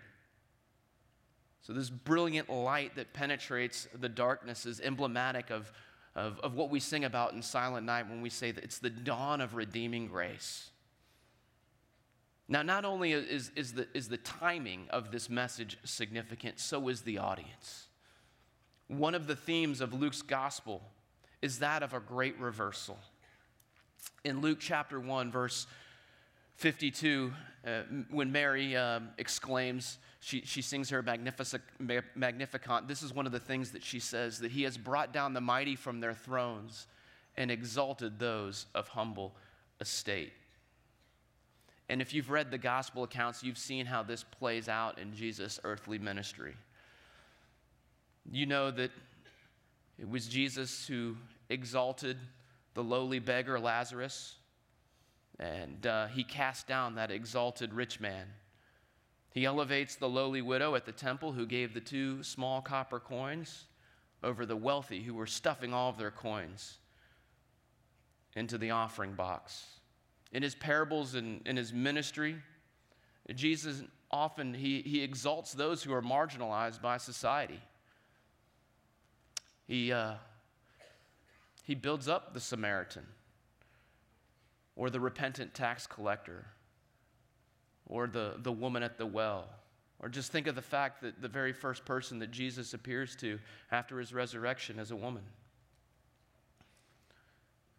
so, 1.62 1.74
this 1.74 1.92
brilliant 1.92 2.50
light 2.50 2.96
that 2.96 3.14
penetrates 3.14 3.88
the 3.94 4.10
darkness 4.10 4.66
is 4.66 4.82
emblematic 4.82 5.52
of, 5.52 5.72
of, 6.16 6.40
of, 6.40 6.56
what 6.56 6.72
we 6.72 6.80
sing 6.80 7.06
about 7.06 7.34
in 7.34 7.44
Silent 7.44 7.86
Night 7.86 8.10
when 8.10 8.22
we 8.22 8.32
say 8.32 8.52
that 8.52 8.64
it's 8.64 8.80
the 8.80 8.90
dawn 8.90 9.42
of 9.42 9.54
redeeming 9.54 10.08
grace. 10.08 10.72
Now, 12.48 12.64
not 12.64 12.84
only 12.84 13.14
is, 13.14 13.52
is, 13.56 13.74
the, 13.74 13.88
is 13.94 14.10
the 14.10 14.18
timing 14.18 14.88
of 14.90 15.12
this 15.12 15.30
message 15.30 15.78
significant, 15.84 16.60
so 16.60 16.88
is 16.90 17.02
the 17.02 17.20
audience. 17.20 17.88
One 18.88 19.14
of 19.14 19.28
the 19.28 19.36
themes 19.36 19.82
of 19.82 19.94
Luke's 19.94 20.24
gospel 20.24 20.82
is 21.42 21.60
that 21.60 21.84
of 21.84 21.94
a 21.94 22.00
great 22.00 22.38
reversal. 22.40 22.98
In 24.26 24.42
Luke 24.42 24.58
chapter 24.60 25.00
1, 25.00 25.32
verse 25.32 25.68
52, 26.56 27.32
uh, 27.66 27.82
when 28.10 28.32
Mary 28.32 28.76
uh, 28.76 29.00
exclaims, 29.18 30.00
she, 30.22 30.42
she 30.46 30.62
sings 30.62 30.92
her 30.92 31.02
Magnificat. 31.02 32.88
This 32.88 33.02
is 33.02 33.14
one 33.14 33.26
of 33.26 33.32
the 33.32 33.40
things 33.40 33.72
that 33.72 33.84
she 33.84 34.00
says 34.00 34.40
that 34.40 34.52
he 34.52 34.64
has 34.64 34.78
brought 34.78 35.12
down 35.12 35.34
the 35.34 35.42
mighty 35.42 35.76
from 35.76 36.00
their 36.00 36.14
thrones 36.14 36.86
and 37.36 37.50
exalted 37.50 38.20
those 38.20 38.68
of 38.76 38.88
humble 38.88 39.34
estate. 39.80 40.32
And 41.90 42.04
if 42.04 42.14
you've 42.14 42.30
read 42.30 42.52
the 42.52 42.60
gospel 42.60 43.04
accounts, 43.04 43.44
you've 43.44 43.58
seen 43.58 43.88
how 43.88 44.04
this 44.04 44.24
plays 44.24 44.70
out 44.70 45.00
in 45.00 45.16
Jesus' 45.16 45.60
earthly 45.64 45.98
ministry. 45.98 46.56
You 48.32 48.46
know 48.46 48.70
that 48.70 48.92
it 49.98 50.08
was 50.08 50.28
Jesus 50.28 50.86
who 50.86 51.18
exalted 51.50 52.18
the 52.76 52.84
lowly 52.84 53.18
beggar 53.18 53.60
Lazarus, 53.60 54.36
and 55.40 55.86
uh, 55.88 56.08
he 56.08 56.24
cast 56.24 56.68
down 56.68 56.96
that 56.96 57.10
exalted 57.10 57.74
rich 57.74 58.00
man. 58.00 58.28
He 59.32 59.46
elevates 59.46 59.96
the 59.96 60.10
lowly 60.10 60.42
widow 60.42 60.76
at 60.76 60.86
the 60.86 60.92
temple 60.92 61.32
who 61.32 61.46
gave 61.46 61.74
the 61.74 61.80
two 61.80 62.22
small 62.22 62.62
copper 62.62 63.00
coins 63.00 63.66
over 64.24 64.46
the 64.46 64.58
wealthy 64.58 65.02
who 65.02 65.14
were 65.14 65.26
stuffing 65.26 65.74
all 65.74 65.90
of 65.90 65.98
their 65.98 66.12
coins 66.12 66.78
into 68.36 68.58
the 68.58 68.72
offering 68.72 69.14
box. 69.14 69.66
In 70.34 70.44
his 70.44 70.56
parables 70.56 71.16
and 71.16 71.42
in 71.46 71.56
his 71.56 71.74
ministry, 71.74 72.36
Jesus 73.34 73.84
often 74.10 74.54
he, 74.54 74.82
he 74.82 75.02
exalts 75.02 75.54
those 75.54 75.82
who 75.82 75.94
are 75.94 76.02
marginalized 76.02 76.82
by 76.82 76.98
society. 76.98 77.60
He, 79.66 79.94
uh, 79.94 80.16
he 81.64 81.76
builds 81.76 82.10
up 82.10 82.34
the 82.34 82.42
Samaritan 82.42 83.06
or 84.76 84.90
the 84.90 85.00
repentant 85.00 85.54
tax 85.54 85.88
collector 85.88 86.48
or 87.92 88.08
the, 88.08 88.36
the 88.40 88.52
woman 88.52 88.82
at 88.82 88.98
the 88.98 89.06
well. 89.06 89.46
Or 90.00 90.10
just 90.10 90.32
think 90.32 90.48
of 90.48 90.56
the 90.56 90.62
fact 90.64 91.02
that 91.02 91.22
the 91.22 91.28
very 91.28 91.54
first 91.54 91.86
person 91.86 92.18
that 92.20 92.32
Jesus 92.32 92.74
appears 92.74 93.16
to 93.18 93.38
after 93.72 94.00
his 94.00 94.14
resurrection 94.14 94.80
is 94.80 94.90
a 94.90 94.96
woman. 94.96 95.22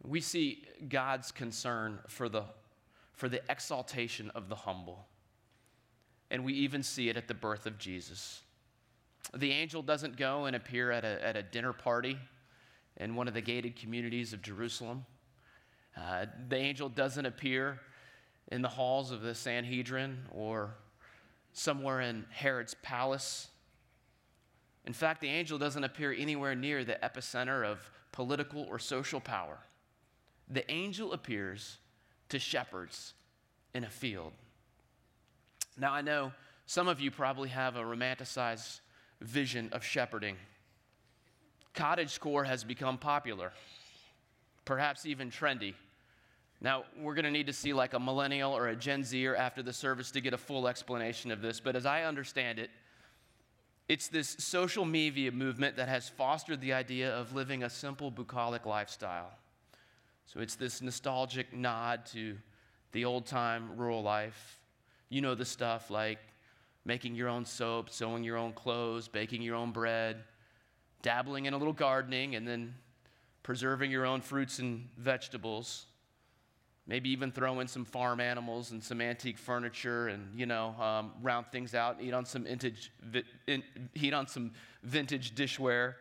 We 0.03 0.21
see 0.21 0.63
God's 0.87 1.31
concern 1.31 1.99
for 2.07 2.29
the, 2.29 2.43
for 3.11 3.27
the 3.27 3.41
exaltation 3.49 4.31
of 4.35 4.47
the 4.47 4.55
humble. 4.55 5.05
And 6.31 6.45
we 6.45 6.53
even 6.53 6.83
see 6.83 7.09
it 7.09 7.17
at 7.17 7.27
the 7.27 7.33
birth 7.33 7.65
of 7.65 7.77
Jesus. 7.77 8.41
The 9.35 9.51
angel 9.51 9.81
doesn't 9.81 10.15
go 10.15 10.45
and 10.45 10.55
appear 10.55 10.91
at 10.91 11.03
a, 11.03 11.25
at 11.25 11.35
a 11.35 11.43
dinner 11.43 11.73
party 11.73 12.17
in 12.97 13.15
one 13.15 13.27
of 13.27 13.33
the 13.33 13.41
gated 13.41 13.75
communities 13.75 14.31
of 14.31 14.41
Jerusalem. 14.41 15.05
Uh, 15.97 16.27
the 16.47 16.57
angel 16.57 16.89
doesn't 16.89 17.25
appear 17.25 17.79
in 18.53 18.61
the 18.61 18.69
halls 18.69 19.09
of 19.09 19.21
the 19.21 19.33
Sanhedrin 19.33 20.15
or 20.31 20.75
somewhere 21.53 22.01
in 22.01 22.23
Herod's 22.29 22.75
palace. 22.83 23.47
In 24.85 24.93
fact, 24.93 25.21
the 25.21 25.27
angel 25.27 25.57
doesn't 25.57 25.83
appear 25.83 26.13
anywhere 26.13 26.53
near 26.53 26.83
the 26.83 26.99
epicenter 27.01 27.65
of 27.65 27.89
political 28.11 28.63
or 28.69 28.77
social 28.77 29.19
power. 29.19 29.57
The 30.47 30.69
angel 30.69 31.13
appears 31.13 31.79
to 32.29 32.37
shepherds 32.37 33.15
in 33.73 33.85
a 33.85 33.89
field. 33.89 34.33
Now, 35.75 35.91
I 35.91 36.01
know 36.01 36.31
some 36.67 36.87
of 36.87 37.01
you 37.01 37.09
probably 37.09 37.49
have 37.49 37.75
a 37.75 37.81
romanticized 37.81 38.81
vision 39.19 39.69
of 39.71 39.83
shepherding. 39.83 40.35
Cottagecore 41.73 42.45
has 42.45 42.63
become 42.63 42.99
popular, 42.99 43.51
perhaps 44.63 45.07
even 45.07 45.31
trendy. 45.31 45.73
Now, 46.63 46.85
we're 46.97 47.13
going 47.13 47.25
to 47.25 47.31
need 47.31 47.47
to 47.47 47.53
see 47.53 47.73
like 47.73 47.93
a 47.93 47.99
millennial 47.99 48.55
or 48.55 48.69
a 48.69 48.75
Gen 48.75 49.03
Zer 49.03 49.35
after 49.35 49.61
the 49.61 49.73
service 49.73 50.11
to 50.11 50.21
get 50.21 50.33
a 50.33 50.37
full 50.37 50.69
explanation 50.69 51.29
of 51.29 51.41
this, 51.41 51.59
but 51.59 51.75
as 51.75 51.85
I 51.85 52.03
understand 52.03 52.57
it, 52.57 52.69
it's 53.89 54.07
this 54.07 54.29
social 54.39 54.85
media 54.85 55.29
movement 55.29 55.75
that 55.75 55.89
has 55.89 56.07
fostered 56.07 56.61
the 56.61 56.71
idea 56.71 57.13
of 57.13 57.35
living 57.35 57.63
a 57.63 57.69
simple 57.69 58.09
bucolic 58.09 58.65
lifestyle. 58.65 59.31
So 60.25 60.39
it's 60.39 60.55
this 60.55 60.81
nostalgic 60.81 61.53
nod 61.53 62.05
to 62.13 62.37
the 62.93 63.03
old 63.03 63.25
time 63.25 63.75
rural 63.75 64.01
life. 64.01 64.61
You 65.09 65.19
know 65.19 65.35
the 65.35 65.43
stuff 65.43 65.91
like 65.91 66.19
making 66.85 67.13
your 67.15 67.27
own 67.27 67.43
soap, 67.43 67.89
sewing 67.89 68.23
your 68.23 68.37
own 68.37 68.53
clothes, 68.53 69.09
baking 69.09 69.41
your 69.41 69.55
own 69.55 69.71
bread, 69.71 70.23
dabbling 71.01 71.45
in 71.45 71.53
a 71.53 71.57
little 71.57 71.73
gardening, 71.73 72.35
and 72.35 72.47
then 72.47 72.73
preserving 73.43 73.91
your 73.91 74.05
own 74.05 74.21
fruits 74.21 74.59
and 74.59 74.87
vegetables. 74.97 75.87
Maybe 76.85 77.09
even 77.11 77.31
throw 77.31 77.61
in 77.61 77.67
some 77.67 77.85
farm 77.85 78.19
animals 78.19 78.71
and 78.71 78.83
some 78.83 78.99
antique 78.99 79.37
furniture 79.37 80.09
and, 80.09 80.37
you 80.37 80.45
know, 80.45 80.75
um, 80.81 81.13
round 81.21 81.47
things 81.47 81.73
out, 81.73 81.97
eat 82.01 82.13
on 82.13 82.25
some 82.25 82.43
vintage, 82.43 82.91
vi- 83.01 83.23
in, 83.47 83.63
eat 83.95 84.13
on 84.13 84.27
some 84.27 84.51
vintage 84.83 85.33
dishware. 85.33 85.95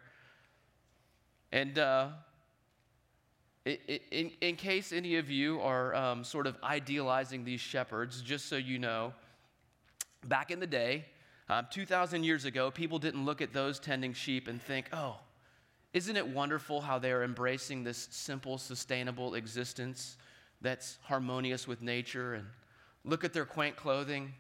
And 1.53 1.79
uh, 1.79 2.09
in, 3.65 4.33
in, 4.41 4.57
case 4.57 4.93
any 4.93 5.17
of 5.17 5.31
you 5.31 5.61
are 5.61 5.95
um, 5.95 6.25
sort 6.25 6.49
of 6.49 6.57
idealizing 6.65 7.45
these 7.45 7.61
shepherds, 7.61 8.21
just 8.21 8.47
so 8.49 8.57
you 8.57 8.81
know, 8.81 9.13
back 10.27 10.51
in 10.51 10.59
the 10.59 10.67
day, 10.67 11.05
um, 11.49 11.67
2,000 11.71 12.25
years 12.25 12.45
ago, 12.45 12.73
people 12.73 12.99
didn't 12.99 13.25
look 13.25 13.41
at 13.41 13.53
those 13.53 13.79
tending 13.79 14.15
sheep 14.15 14.49
and 14.49 14.61
think, 14.61 14.89
oh, 14.93 15.17
isn't 15.93 16.17
it 16.17 16.27
wonderful 16.27 16.81
how 16.81 16.99
they 16.99 17.13
are 17.13 17.23
embracing 17.23 17.85
this 17.85 18.09
simple, 18.11 18.59
sustainable 18.59 19.35
existence? 19.35 20.17
That's 20.63 20.99
harmonious 21.03 21.67
with 21.67 21.83
nature 21.83 22.35
and 22.35 22.47
look 23.05 23.25
at 23.25 23.33
their 23.33 23.45
quaint 23.45 23.77
clothing. 23.77 24.33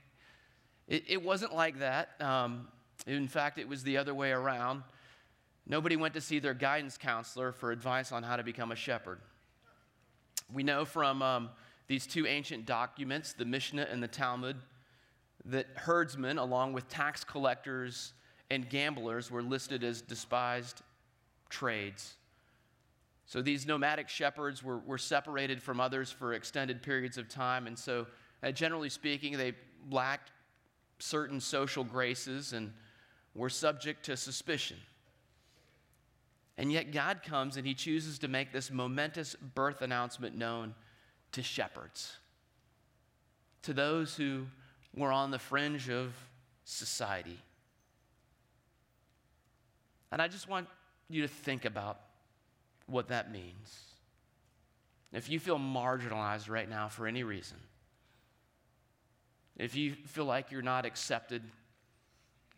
It, 0.88 1.04
it 1.08 1.22
wasn't 1.22 1.54
like 1.54 1.80
that. 1.80 2.10
Um, 2.20 2.68
in 3.06 3.28
fact, 3.28 3.58
it 3.58 3.68
was 3.68 3.82
the 3.82 3.96
other 3.96 4.14
way 4.14 4.30
around. 4.30 4.82
Nobody 5.66 5.96
went 5.96 6.14
to 6.14 6.20
see 6.20 6.38
their 6.38 6.54
guidance 6.54 6.96
counselor 6.96 7.52
for 7.52 7.70
advice 7.70 8.12
on 8.12 8.22
how 8.22 8.36
to 8.36 8.42
become 8.42 8.72
a 8.72 8.76
shepherd. 8.76 9.18
We 10.52 10.62
know 10.62 10.84
from 10.84 11.22
um, 11.22 11.50
these 11.88 12.06
two 12.06 12.26
ancient 12.26 12.66
documents, 12.66 13.32
the 13.32 13.44
Mishnah 13.44 13.88
and 13.90 14.02
the 14.02 14.08
Talmud, 14.08 14.56
that 15.46 15.66
herdsmen, 15.74 16.38
along 16.38 16.72
with 16.72 16.88
tax 16.88 17.24
collectors 17.24 18.12
and 18.50 18.68
gamblers, 18.68 19.30
were 19.30 19.42
listed 19.42 19.82
as 19.82 20.02
despised 20.02 20.82
trades. 21.48 22.14
So 23.32 23.40
these 23.40 23.66
nomadic 23.66 24.10
shepherds 24.10 24.62
were, 24.62 24.80
were 24.80 24.98
separated 24.98 25.62
from 25.62 25.80
others 25.80 26.10
for 26.10 26.34
extended 26.34 26.82
periods 26.82 27.16
of 27.16 27.30
time. 27.30 27.66
And 27.66 27.78
so, 27.78 28.06
uh, 28.42 28.50
generally 28.52 28.90
speaking, 28.90 29.38
they 29.38 29.54
lacked 29.90 30.32
certain 30.98 31.40
social 31.40 31.82
graces 31.82 32.52
and 32.52 32.74
were 33.34 33.48
subject 33.48 34.04
to 34.04 34.18
suspicion. 34.18 34.76
And 36.58 36.70
yet, 36.70 36.92
God 36.92 37.22
comes 37.22 37.56
and 37.56 37.66
He 37.66 37.72
chooses 37.72 38.18
to 38.18 38.28
make 38.28 38.52
this 38.52 38.70
momentous 38.70 39.34
birth 39.34 39.80
announcement 39.80 40.36
known 40.36 40.74
to 41.32 41.42
shepherds, 41.42 42.14
to 43.62 43.72
those 43.72 44.14
who 44.14 44.44
were 44.94 45.10
on 45.10 45.30
the 45.30 45.38
fringe 45.38 45.88
of 45.88 46.12
society. 46.66 47.38
And 50.10 50.20
I 50.20 50.28
just 50.28 50.50
want 50.50 50.68
you 51.08 51.22
to 51.22 51.28
think 51.28 51.64
about 51.64 51.98
what 52.92 53.08
that 53.08 53.32
means. 53.32 53.80
If 55.12 55.28
you 55.28 55.38
feel 55.38 55.58
marginalized 55.58 56.48
right 56.48 56.68
now 56.68 56.88
for 56.88 57.06
any 57.06 57.22
reason, 57.22 57.58
if 59.56 59.74
you 59.74 59.94
feel 60.06 60.24
like 60.24 60.50
you're 60.50 60.62
not 60.62 60.86
accepted, 60.86 61.42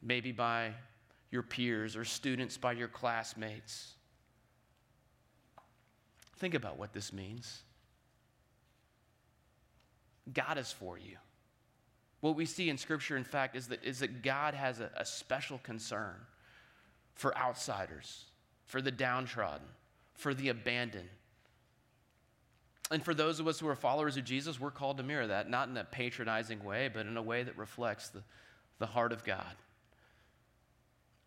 maybe 0.02 0.32
by 0.32 0.72
your 1.30 1.42
peers 1.42 1.96
or 1.96 2.04
students, 2.04 2.56
by 2.56 2.72
your 2.72 2.88
classmates, 2.88 3.94
think 6.36 6.54
about 6.54 6.78
what 6.78 6.92
this 6.92 7.12
means. 7.12 7.62
God 10.32 10.58
is 10.58 10.70
for 10.70 10.96
you. 10.96 11.16
What 12.20 12.36
we 12.36 12.46
see 12.46 12.70
in 12.70 12.78
Scripture, 12.78 13.16
in 13.16 13.24
fact, 13.24 13.56
is 13.56 13.66
that, 13.68 13.84
is 13.84 13.98
that 13.98 14.22
God 14.22 14.54
has 14.54 14.80
a, 14.80 14.90
a 14.96 15.04
special 15.04 15.58
concern 15.58 16.14
for 17.14 17.36
outsiders, 17.36 18.24
for 18.64 18.80
the 18.80 18.90
downtrodden 18.90 19.66
for 20.14 20.35
the 20.35 20.49
abandoned. 20.49 21.09
And 22.90 23.04
for 23.04 23.14
those 23.14 23.40
of 23.40 23.49
us 23.49 23.59
who 23.59 23.68
are 23.68 23.75
followers 23.75 24.16
of 24.16 24.25
Jesus, 24.25 24.61
we're 24.61 24.71
called 24.71 24.99
to 24.99 25.02
mirror 25.02 25.26
that, 25.26 25.49
not 25.49 25.68
in 25.68 25.76
a 25.76 25.85
patronizing 25.85 26.62
way, 26.62 26.90
but 26.92 27.06
in 27.06 27.16
a 27.16 27.23
way 27.23 27.42
that 27.42 27.56
reflects 27.56 28.09
the, 28.11 28.23
the 28.78 28.87
heart 28.87 29.12
of 29.12 29.25
God. 29.25 29.56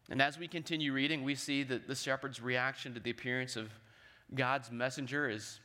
And 0.10 0.22
as 0.22 0.38
we 0.38 0.48
continue 0.48 0.94
reading, 0.94 1.24
we 1.24 1.36
see 1.36 1.64
that 1.64 1.88
the 1.88 1.96
shepherd's 1.96 2.42
reaction 2.42 2.94
to 2.94 3.00
the 3.00 3.10
appearance 3.10 3.56
of 3.56 3.70
God's 4.34 4.72
messenger 4.72 5.30
is 5.30 5.60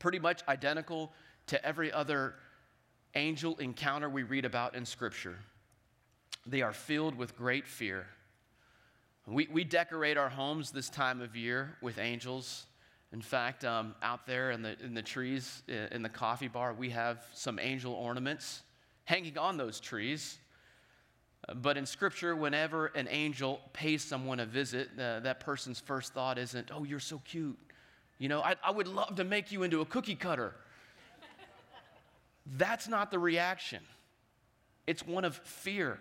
pretty 0.00 0.18
much 0.18 0.42
identical 0.48 1.12
to 1.46 1.64
every 1.64 1.92
other 1.92 2.34
angel 3.14 3.56
encounter 3.58 4.08
we 4.08 4.22
read 4.22 4.44
about 4.44 4.74
in 4.74 4.84
Scripture. 4.84 5.38
They 6.46 6.62
are 6.62 6.72
filled 6.72 7.14
with 7.14 7.36
great 7.36 7.66
fear. 7.66 8.06
We, 9.26 9.48
we 9.52 9.62
decorate 9.62 10.16
our 10.16 10.28
homes 10.28 10.72
this 10.72 10.90
time 10.90 11.20
of 11.20 11.36
year 11.36 11.76
with 11.80 11.98
angels. 11.98 12.66
In 13.12 13.20
fact, 13.20 13.64
um, 13.64 13.94
out 14.02 14.26
there 14.26 14.50
in 14.50 14.62
the, 14.62 14.76
in 14.82 14.94
the 14.94 15.02
trees 15.02 15.62
in 15.68 16.02
the 16.02 16.08
coffee 16.08 16.48
bar, 16.48 16.72
we 16.72 16.90
have 16.90 17.24
some 17.32 17.58
angel 17.60 17.92
ornaments 17.92 18.62
hanging 19.04 19.38
on 19.38 19.56
those 19.56 19.78
trees. 19.78 20.38
But 21.56 21.76
in 21.76 21.86
Scripture, 21.86 22.34
whenever 22.34 22.86
an 22.86 23.06
angel 23.10 23.60
pays 23.72 24.02
someone 24.02 24.40
a 24.40 24.46
visit, 24.46 24.88
uh, 24.98 25.20
that 25.20 25.40
person's 25.40 25.78
first 25.78 26.14
thought 26.14 26.38
isn't, 26.38 26.70
oh, 26.72 26.84
you're 26.84 27.00
so 27.00 27.20
cute. 27.24 27.58
You 28.18 28.28
know, 28.28 28.40
I, 28.40 28.54
I 28.64 28.70
would 28.70 28.86
love 28.86 29.16
to 29.16 29.24
make 29.24 29.52
you 29.52 29.62
into 29.62 29.80
a 29.80 29.84
cookie 29.84 30.14
cutter. 30.14 30.54
That's 32.56 32.88
not 32.88 33.10
the 33.10 33.18
reaction, 33.18 33.82
it's 34.86 35.06
one 35.06 35.24
of 35.24 35.36
fear. 35.36 36.00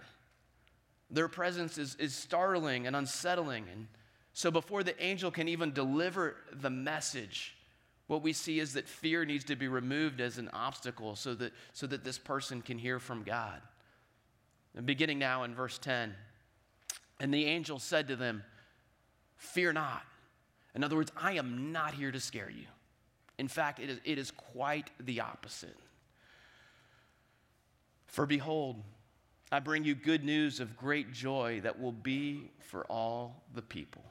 Their 1.12 1.28
presence 1.28 1.78
is, 1.78 1.96
is 1.96 2.16
startling 2.16 2.88
and 2.88 2.96
unsettling. 2.96 3.66
And 3.72 3.88
so, 4.34 4.50
before 4.50 4.82
the 4.82 5.02
angel 5.04 5.30
can 5.30 5.48
even 5.48 5.74
deliver 5.74 6.38
the 6.54 6.70
message, 6.70 7.56
what 8.08 8.24
we 8.24 8.34
see 8.34 8.60
is 8.60 8.74
that 8.74 8.88
fear 8.88 9.26
needs 9.26 9.44
to 9.46 9.56
be 9.56 9.68
removed 9.68 10.22
as 10.22 10.38
an 10.38 10.50
obstacle 10.54 11.16
so 11.16 11.34
that, 11.36 11.52
so 11.74 11.86
that 11.88 12.04
this 12.04 12.18
person 12.18 12.62
can 12.62 12.78
hear 12.78 13.00
from 13.00 13.24
God. 13.24 13.62
And 14.76 14.86
beginning 14.86 15.20
now 15.20 15.44
in 15.44 15.54
verse 15.54 15.78
10, 15.78 16.16
and 17.20 17.34
the 17.34 17.46
angel 17.46 17.78
said 17.78 18.08
to 18.08 18.16
them, 18.16 18.44
Fear 19.38 19.74
not. 19.74 20.04
In 20.76 20.84
other 20.84 20.96
words, 20.96 21.12
I 21.18 21.34
am 21.34 21.72
not 21.72 21.94
here 21.94 22.12
to 22.12 22.20
scare 22.20 22.50
you. 22.50 22.68
In 23.38 23.48
fact, 23.48 23.80
it 23.80 23.90
is, 23.90 24.00
it 24.06 24.18
is 24.18 24.32
quite 24.32 24.92
the 25.00 25.20
opposite. 25.20 25.76
For 28.06 28.26
behold, 28.26 28.82
I 29.52 29.60
bring 29.60 29.84
you 29.84 29.96
good 29.96 30.24
news 30.24 30.62
of 30.62 30.78
great 30.78 31.12
joy 31.12 31.60
that 31.64 31.80
will 31.80 31.92
be 31.92 32.52
for 32.60 32.86
all 32.86 33.44
the 33.54 33.62
people. 33.62 34.04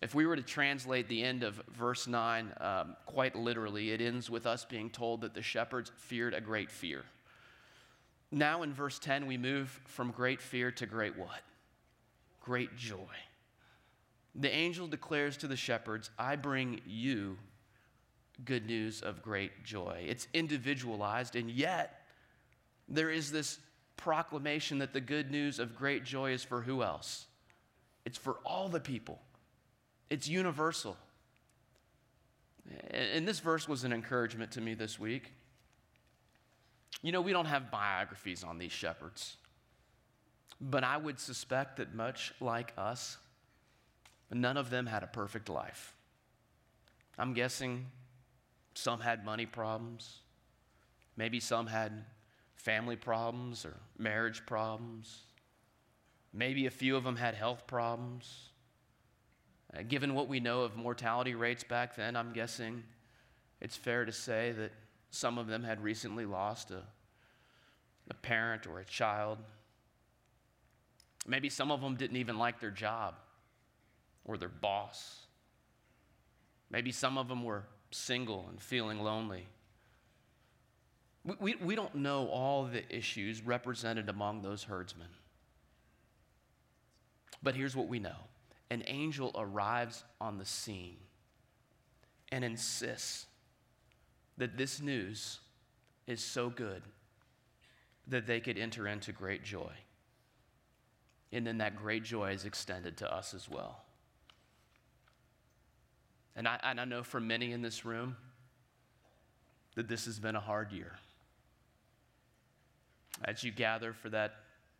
If 0.00 0.14
we 0.14 0.26
were 0.26 0.36
to 0.36 0.42
translate 0.42 1.08
the 1.08 1.22
end 1.22 1.42
of 1.42 1.60
verse 1.76 2.06
9 2.06 2.52
um, 2.60 2.96
quite 3.04 3.34
literally, 3.34 3.90
it 3.90 4.00
ends 4.00 4.30
with 4.30 4.46
us 4.46 4.64
being 4.64 4.90
told 4.90 5.22
that 5.22 5.34
the 5.34 5.42
shepherds 5.42 5.90
feared 5.96 6.34
a 6.34 6.40
great 6.40 6.70
fear. 6.70 7.04
Now 8.30 8.62
in 8.62 8.72
verse 8.72 9.00
10, 9.00 9.26
we 9.26 9.36
move 9.36 9.80
from 9.86 10.12
great 10.12 10.40
fear 10.40 10.70
to 10.70 10.86
great 10.86 11.18
what? 11.18 11.42
Great 12.40 12.76
joy. 12.76 12.96
The 14.36 14.54
angel 14.54 14.86
declares 14.86 15.36
to 15.38 15.48
the 15.48 15.56
shepherds, 15.56 16.10
I 16.16 16.36
bring 16.36 16.80
you 16.86 17.36
good 18.44 18.66
news 18.66 19.02
of 19.02 19.20
great 19.20 19.64
joy. 19.64 20.04
It's 20.06 20.28
individualized, 20.32 21.34
and 21.34 21.50
yet 21.50 22.06
there 22.88 23.10
is 23.10 23.32
this 23.32 23.58
proclamation 24.00 24.78
that 24.78 24.92
the 24.92 25.00
good 25.00 25.30
news 25.30 25.58
of 25.58 25.76
great 25.76 26.04
joy 26.04 26.32
is 26.32 26.42
for 26.42 26.62
who 26.62 26.82
else? 26.82 27.26
It's 28.04 28.18
for 28.18 28.38
all 28.44 28.68
the 28.68 28.80
people, 28.80 29.20
it's 30.08 30.28
universal. 30.28 30.96
And 32.90 33.26
this 33.26 33.40
verse 33.40 33.66
was 33.68 33.84
an 33.84 33.92
encouragement 33.92 34.52
to 34.52 34.60
me 34.60 34.74
this 34.74 34.98
week. 34.98 35.32
You 37.02 37.10
know, 37.10 37.20
we 37.20 37.32
don't 37.32 37.46
have 37.46 37.70
biographies 37.70 38.44
on 38.44 38.58
these 38.58 38.70
shepherds, 38.70 39.36
but 40.60 40.84
I 40.84 40.96
would 40.96 41.18
suspect 41.18 41.78
that 41.78 41.94
much 41.94 42.32
like 42.40 42.72
us, 42.76 43.16
none 44.30 44.56
of 44.56 44.70
them 44.70 44.86
had 44.86 45.02
a 45.02 45.06
perfect 45.08 45.48
life. 45.48 45.94
I'm 47.18 47.32
guessing 47.32 47.86
some 48.74 49.00
had 49.00 49.24
money 49.24 49.46
problems, 49.46 50.20
maybe 51.16 51.40
some 51.40 51.66
had 51.66 52.04
family 52.60 52.96
problems 52.96 53.64
or 53.64 53.74
marriage 53.98 54.44
problems. 54.44 55.22
Maybe 56.32 56.66
a 56.66 56.70
few 56.70 56.94
of 56.94 57.04
them 57.04 57.16
had 57.16 57.34
health 57.34 57.66
problems. 57.66 58.50
Uh, 59.74 59.82
given 59.88 60.14
what 60.14 60.28
we 60.28 60.40
know 60.40 60.62
of 60.62 60.76
mortality 60.76 61.34
rates 61.34 61.64
back 61.64 61.96
then, 61.96 62.16
I'm 62.16 62.32
guessing 62.32 62.82
It's 63.60 63.76
fair 63.76 64.04
to 64.04 64.12
say 64.12 64.52
that 64.52 64.72
some 65.10 65.38
of 65.38 65.46
them 65.46 65.62
had 65.62 65.82
recently 65.82 66.24
lost 66.24 66.70
a, 66.70 66.82
a 68.10 68.14
parent 68.14 68.66
or 68.66 68.80
a 68.80 68.84
child. 68.84 69.38
Maybe 71.26 71.48
some 71.48 71.70
of 71.70 71.80
them 71.80 71.96
didn't 71.96 72.16
even 72.16 72.38
like 72.38 72.60
their 72.60 72.70
job 72.70 73.14
or 74.24 74.38
their 74.38 74.48
boss. 74.48 75.26
Maybe 76.70 76.92
some 76.92 77.18
of 77.18 77.28
them 77.28 77.44
were 77.44 77.64
single 77.90 78.46
and 78.48 78.60
feeling 78.60 79.00
lonely. 79.00 79.46
We, 81.24 81.54
we, 81.56 81.74
don't 81.74 81.96
know 81.96 82.28
all 82.28 82.64
the 82.64 82.82
issues 82.94 83.42
represented 83.42 84.08
among 84.08 84.40
those 84.40 84.64
herdsmen. 84.64 85.08
But 87.42 87.54
here's 87.54 87.76
what 87.76 87.88
we 87.88 87.98
know 87.98 88.16
an 88.70 88.82
angel 88.86 89.32
arrives 89.34 90.04
on 90.20 90.38
the 90.38 90.44
scene 90.44 90.96
and 92.32 92.44
insists 92.44 93.26
that 94.38 94.56
this 94.56 94.80
news 94.80 95.40
is 96.06 96.22
so 96.22 96.48
good 96.48 96.82
that 98.06 98.26
they 98.26 98.40
could 98.40 98.56
enter 98.56 98.86
into 98.88 99.12
great 99.12 99.44
joy. 99.44 99.72
And 101.32 101.46
then 101.46 101.58
that 101.58 101.76
great 101.76 102.02
joy 102.02 102.32
is 102.32 102.44
extended 102.44 102.96
to 102.98 103.12
us 103.12 103.34
as 103.34 103.48
well. 103.48 103.84
And 106.34 106.48
I, 106.48 106.58
and 106.62 106.80
I 106.80 106.84
know 106.84 107.02
for 107.02 107.20
many 107.20 107.52
in 107.52 107.62
this 107.62 107.84
room 107.84 108.16
that 109.74 109.88
this 109.88 110.06
has 110.06 110.18
been 110.18 110.36
a 110.36 110.40
hard 110.40 110.72
year. 110.72 110.98
As 113.24 113.44
you 113.44 113.52
gather 113.52 113.92
for 113.92 114.08
that 114.10 114.34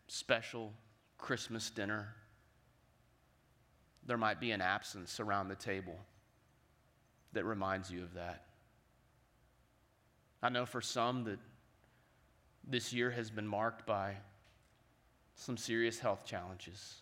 special 0.09 0.73
Christmas 1.19 1.71
dinner, 1.71 2.15
there 4.07 4.17
might 4.17 4.41
be 4.41 4.51
an 4.51 4.61
absence 4.61 5.21
around 5.21 5.49
the 5.49 5.55
table 5.55 5.99
that 7.33 7.45
reminds 7.45 7.91
you 7.91 8.03
of 8.03 8.15
that. 8.15 8.47
I 10.43 10.49
know 10.49 10.65
for 10.65 10.81
some 10.81 11.25
that 11.25 11.39
this 12.67 12.93
year 12.93 13.11
has 13.11 13.31
been 13.31 13.47
marked 13.47 13.87
by 13.87 14.17
some 15.35 15.57
serious 15.57 15.99
health 15.99 16.25
challenges. 16.25 16.97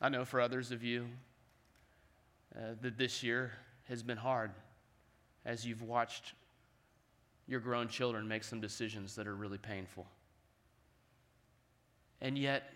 I 0.00 0.08
know 0.08 0.24
for 0.24 0.40
others 0.40 0.72
of 0.72 0.82
you 0.82 1.06
uh, 2.56 2.74
that 2.80 2.98
this 2.98 3.22
year 3.22 3.52
has 3.88 4.02
been 4.02 4.16
hard 4.16 4.50
as 5.44 5.64
you've 5.64 5.82
watched 5.82 6.34
your 7.52 7.60
grown 7.60 7.86
children 7.86 8.26
make 8.26 8.42
some 8.42 8.62
decisions 8.62 9.14
that 9.14 9.26
are 9.26 9.34
really 9.34 9.58
painful. 9.58 10.06
And 12.22 12.38
yet, 12.38 12.72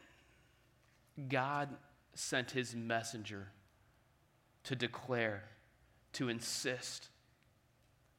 God 1.30 1.70
sent 2.14 2.50
his 2.50 2.76
messenger 2.76 3.48
to 4.64 4.76
declare, 4.76 5.44
to 6.12 6.28
insist 6.28 7.08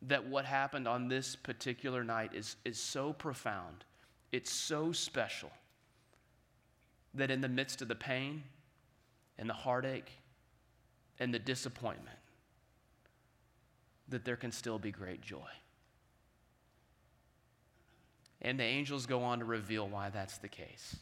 that 0.02 0.28
what 0.28 0.46
happened 0.46 0.88
on 0.88 1.08
this 1.08 1.36
particular 1.36 2.04
night 2.04 2.32
is, 2.34 2.56
is 2.66 2.80
so 2.80 3.14
profound, 3.14 3.86
it's 4.32 4.52
so 4.52 4.92
special, 4.92 5.52
that 7.14 7.30
in 7.30 7.40
the 7.40 7.48
midst 7.48 7.84
of 7.84 7.88
the 7.88 7.96
pain 7.96 8.44
and 9.38 9.48
the 9.48 9.54
heartache 9.54 10.12
and 11.20 11.32
the 11.32 11.40
disappointment, 11.40 12.18
that 14.10 14.26
there 14.26 14.36
can 14.36 14.52
still 14.52 14.80
be 14.80 14.92
great 14.92 15.22
joy. 15.22 15.50
And 18.41 18.60
the 18.60 18.63
angels 18.63 19.06
go 19.06 19.24
on 19.24 19.39
to 19.39 19.46
reveal 19.46 19.88
why 19.88 20.10
that's 20.10 20.38
the 20.38 20.48
case. 20.48 20.96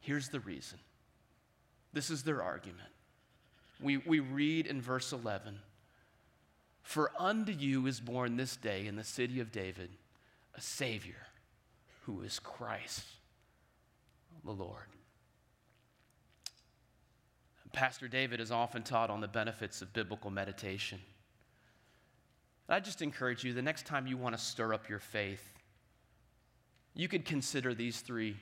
Here's 0.00 0.28
the 0.28 0.40
reason 0.40 0.78
this 1.92 2.10
is 2.10 2.22
their 2.22 2.42
argument. 2.42 2.88
We, 3.80 3.98
we 3.98 4.20
read 4.20 4.66
in 4.66 4.80
verse 4.80 5.12
11 5.12 5.58
For 6.82 7.10
unto 7.18 7.52
you 7.52 7.86
is 7.86 8.00
born 8.00 8.36
this 8.36 8.56
day 8.56 8.86
in 8.86 8.96
the 8.96 9.04
city 9.04 9.40
of 9.40 9.52
David 9.52 9.90
a 10.56 10.60
Savior 10.60 11.26
who 12.04 12.22
is 12.22 12.38
Christ 12.38 13.04
the 14.44 14.52
Lord. 14.52 14.86
Pastor 17.76 18.08
David 18.08 18.40
has 18.40 18.50
often 18.50 18.82
taught 18.82 19.10
on 19.10 19.20
the 19.20 19.28
benefits 19.28 19.82
of 19.82 19.92
biblical 19.92 20.30
meditation. 20.30 20.98
I 22.70 22.80
just 22.80 23.02
encourage 23.02 23.44
you 23.44 23.52
the 23.52 23.60
next 23.60 23.84
time 23.84 24.06
you 24.06 24.16
want 24.16 24.34
to 24.34 24.42
stir 24.42 24.72
up 24.72 24.88
your 24.88 24.98
faith, 24.98 25.52
you 26.96 27.08
could 27.08 27.24
consider 27.24 27.74
these 27.74 28.00
three 28.00 28.36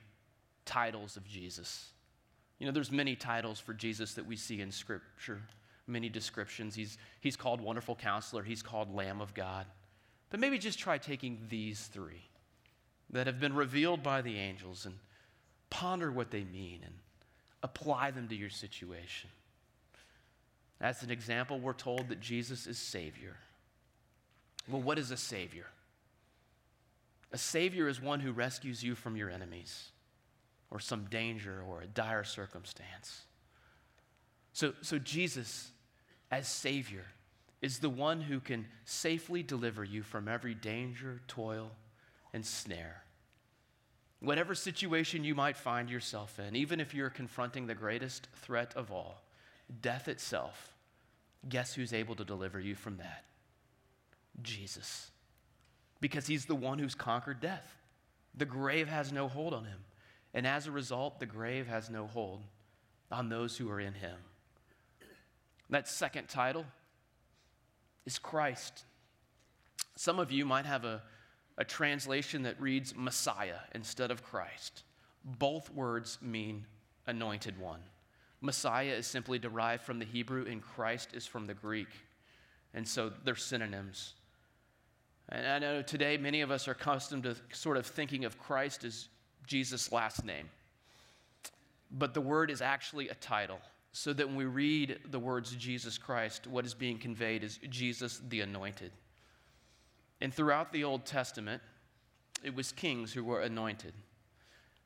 titles 0.65 1.17
of 1.17 1.27
Jesus. 1.27 1.91
You 2.59 2.67
know, 2.67 2.73
there's 2.73 2.93
many 2.93 3.17
titles 3.17 3.59
for 3.59 3.75
Jesus 3.75 4.15
that 4.15 4.27
we 4.27 4.37
see 4.37 4.61
in 4.61 4.71
Scripture, 4.71 5.43
many 5.87 6.09
descriptions. 6.09 6.75
He's, 6.75 6.97
he's 7.21 7.37
called 7.37 7.61
Wonderful 7.61 7.97
Counselor, 7.97 8.45
he's 8.45 8.63
called 8.63 8.95
Lamb 8.95 9.21
of 9.21 9.35
God. 9.35 9.67
But 10.31 10.41
maybe 10.41 10.59
just 10.59 10.79
try 10.79 10.99
taking 10.99 11.41
these 11.49 11.81
three 11.93 12.23
that 13.11 13.27
have 13.27 13.41
been 13.41 13.55
revealed 13.55 14.03
by 14.03 14.23
the 14.23 14.39
angels 14.39 14.87
and 14.87 14.95
ponder 15.69 16.11
what 16.11 16.31
they 16.31 16.45
mean 16.45 16.81
and 16.85 16.95
apply 17.63 18.13
them 18.13 18.29
to 18.29 18.37
your 18.37 18.51
situation. 18.51 19.31
As 20.81 21.03
an 21.03 21.11
example, 21.11 21.59
we're 21.59 21.73
told 21.73 22.09
that 22.09 22.21
Jesus 22.21 22.67
is 22.67 22.79
Savior. 22.79 23.37
Well, 24.69 24.83
what 24.83 24.99
is 24.99 25.11
a 25.11 25.17
Savior? 25.17 25.67
A 27.35 27.39
Savior 27.39 27.89
is 27.89 28.01
one 28.01 28.21
who 28.21 28.31
rescues 28.31 28.85
you 28.85 28.95
from 28.95 29.17
your 29.17 29.29
enemies 29.29 29.91
or 30.71 30.79
some 30.79 31.07
danger 31.07 31.65
or 31.69 31.83
a 31.83 31.87
dire 31.87 32.23
circumstance. 32.23 33.23
So, 34.53 34.73
so 34.83 35.01
Jesus, 35.01 35.73
as 36.31 36.47
Savior, 36.47 37.05
is 37.61 37.81
the 37.81 37.91
one 37.91 38.21
who 38.21 38.39
can 38.39 38.67
safely 38.85 39.43
deliver 39.43 39.83
you 39.83 40.05
from 40.05 40.29
every 40.29 40.55
danger, 40.55 41.23
toil, 41.27 41.73
and 42.33 42.47
snare. 42.47 43.03
Whatever 44.21 44.55
situation 44.55 45.25
you 45.25 45.35
might 45.35 45.57
find 45.57 45.91
yourself 45.91 46.39
in, 46.39 46.55
even 46.55 46.79
if 46.79 46.95
you're 46.95 47.11
confronting 47.11 47.67
the 47.67 47.75
greatest 47.75 48.29
threat 48.43 48.73
of 48.77 48.93
all, 48.93 49.25
death 49.83 50.07
itself, 50.07 50.73
guess 51.49 51.75
who's 51.75 51.93
able 51.93 52.15
to 52.15 52.25
deliver 52.25 52.61
you 52.61 52.77
from 52.77 52.99
that? 52.99 53.25
Jesus. 54.41 55.11
Because 56.05 56.27
he's 56.27 56.45
the 56.45 56.55
one 56.55 56.79
who's 56.79 56.95
conquered 56.95 57.41
death. 57.41 57.79
The 58.35 58.45
grave 58.45 58.89
has 58.89 59.11
no 59.11 59.27
hold 59.27 59.55
on 59.55 59.65
him. 59.65 59.79
And 60.35 60.47
as 60.47 60.67
a 60.67 60.71
result, 60.71 61.19
the 61.19 61.25
grave 61.25 61.67
has 61.67 61.89
no 61.89 62.07
hold 62.07 62.43
on 63.11 63.31
those 63.31 63.57
who 63.57 63.71
are 63.71 63.81
in 63.81 63.95
him. 63.95 64.19
That 65.71 65.89
second 65.89 66.29
title 66.29 66.67
is 68.05 68.19
Christ. 68.19 68.85
Some 69.97 70.19
of 70.19 70.31
you 70.31 70.45
might 70.45 70.67
have 70.67 70.85
a, 70.85 71.01
a 71.57 71.65
translation 71.65 72.43
that 72.43 72.61
reads 72.61 72.95
Messiah 72.95 73.61
instead 73.75 74.11
of 74.11 74.23
Christ. 74.23 74.83
Both 75.25 75.73
words 75.73 76.19
mean 76.21 76.67
anointed 77.07 77.59
one. 77.59 77.81
Messiah 78.43 78.93
is 78.93 79.07
simply 79.07 79.39
derived 79.39 79.85
from 79.85 80.01
the 80.01 80.05
Hebrew, 80.05 80.45
and 80.45 80.61
Christ 80.61 81.15
is 81.15 81.27
from 81.27 81.47
the 81.47 81.55
Greek. 81.55 81.89
And 82.75 82.87
so 82.87 83.11
they're 83.25 83.37
synonyms. 83.37 84.13
And 85.29 85.47
I 85.47 85.59
know 85.59 85.83
today 85.83 86.17
many 86.17 86.43
of 86.43 86.51
us 86.51 86.69
are 86.69 86.73
accustomed 86.73 87.23
to 87.25 87.37
sort 87.53 87.77
of 87.77 87.87
thinking 87.87 88.25
of 88.25 88.39
Christ 88.39 88.85
as 88.85 89.09
Jesus' 89.47 89.91
last 89.91 90.25
name. 90.25 90.49
But 91.91 92.15
the 92.15 92.21
word 92.21 92.51
is 92.51 92.61
actually 92.61 93.09
a 93.09 93.15
title, 93.15 93.59
so 93.93 94.13
that 94.13 94.27
when 94.27 94.37
we 94.37 94.45
read 94.45 94.99
the 95.11 95.19
words 95.19 95.55
Jesus 95.57 95.97
Christ, 95.99 96.47
what 96.47 96.67
is 96.67 96.75
being 96.75 96.99
conveyed 96.99 97.45
is 97.45 97.59
Jesus 97.69 98.21
the 98.29 98.41
Anointed. 98.41 98.93
And 100.21 100.33
throughout 100.33 100.73
the 100.73 100.85
Old 100.85 101.07
Testament, 101.07 101.63
it 102.43 102.55
was 102.55 102.73
kings 102.73 103.13
who 103.13 103.25
were 103.25 103.41
anointed. 103.41 103.95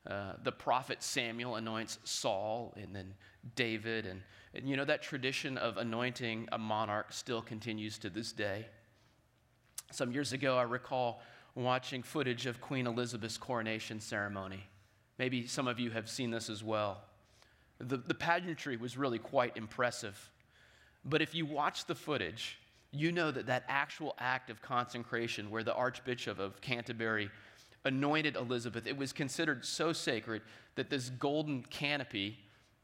Uh, 0.09 0.33
the 0.43 0.51
prophet 0.51 1.03
Samuel 1.03 1.55
anoints 1.55 1.99
Saul 2.03 2.73
and 2.81 2.95
then 2.95 3.13
David. 3.55 4.05
And, 4.05 4.21
and 4.53 4.67
you 4.67 4.77
know, 4.77 4.85
that 4.85 5.01
tradition 5.01 5.57
of 5.57 5.77
anointing 5.77 6.47
a 6.51 6.57
monarch 6.57 7.11
still 7.11 7.41
continues 7.41 7.97
to 7.99 8.09
this 8.09 8.31
day. 8.31 8.65
Some 9.91 10.11
years 10.11 10.33
ago, 10.33 10.57
I 10.57 10.63
recall 10.63 11.21
watching 11.55 12.03
footage 12.03 12.45
of 12.45 12.61
Queen 12.61 12.87
Elizabeth's 12.87 13.37
coronation 13.37 13.99
ceremony. 13.99 14.63
Maybe 15.17 15.47
some 15.47 15.67
of 15.67 15.79
you 15.79 15.91
have 15.91 16.09
seen 16.09 16.31
this 16.31 16.49
as 16.49 16.63
well. 16.63 17.01
The, 17.79 17.97
the 17.97 18.13
pageantry 18.13 18.77
was 18.77 18.97
really 18.97 19.19
quite 19.19 19.57
impressive. 19.57 20.29
But 21.03 21.21
if 21.21 21.33
you 21.33 21.45
watch 21.45 21.85
the 21.85 21.95
footage, 21.95 22.59
you 22.91 23.11
know 23.11 23.31
that 23.31 23.47
that 23.47 23.63
actual 23.67 24.15
act 24.19 24.49
of 24.49 24.61
consecration 24.61 25.49
where 25.49 25.63
the 25.63 25.73
Archbishop 25.73 26.39
of 26.39 26.61
Canterbury 26.61 27.29
anointed 27.85 28.35
Elizabeth, 28.35 28.85
it 28.85 28.97
was 28.97 29.13
considered 29.13 29.65
so 29.65 29.93
sacred 29.93 30.41
that 30.75 30.89
this 30.89 31.09
golden 31.09 31.63
canopy 31.63 32.37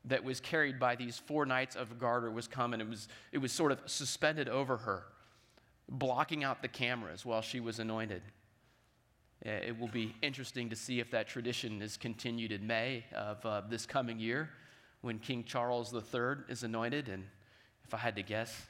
that 0.06 0.24
was 0.24 0.40
carried 0.40 0.80
by 0.80 0.96
these 0.96 1.18
four 1.18 1.46
knights 1.46 1.76
of 1.76 2.00
garter 2.00 2.32
was 2.32 2.48
coming. 2.48 2.80
It 2.80 2.90
was, 2.90 3.08
it 3.32 3.40
was 3.40 3.52
sort 3.52 3.72
of 3.72 3.80
suspended 3.86 4.48
over 4.48 4.78
her, 4.78 5.04
blocking 5.90 6.44
out 6.44 6.62
the 6.62 6.68
cameras 6.68 7.26
while 7.26 7.42
she 7.42 7.60
was 7.60 7.80
anointed. 7.80 8.22
It 9.42 9.80
will 9.80 9.90
be 9.90 10.16
interesting 10.22 10.70
to 10.70 10.76
see 10.76 11.00
if 11.00 11.12
that 11.12 11.28
tradition 11.28 11.82
is 11.82 11.98
continued 11.98 12.52
in 12.52 12.66
May 12.66 13.06
of 13.14 13.46
uh, 13.46 13.62
this 13.70 13.86
coming 13.86 14.20
year 14.20 14.50
when 15.02 15.20
King 15.20 15.44
Charles 15.44 15.94
III 15.94 16.38
is 16.50 16.64
anointed. 16.64 17.10
And 17.10 17.24
if 17.84 17.94
I 17.94 17.98
had 17.98 18.16
to 18.16 18.24
guess, 18.24 18.66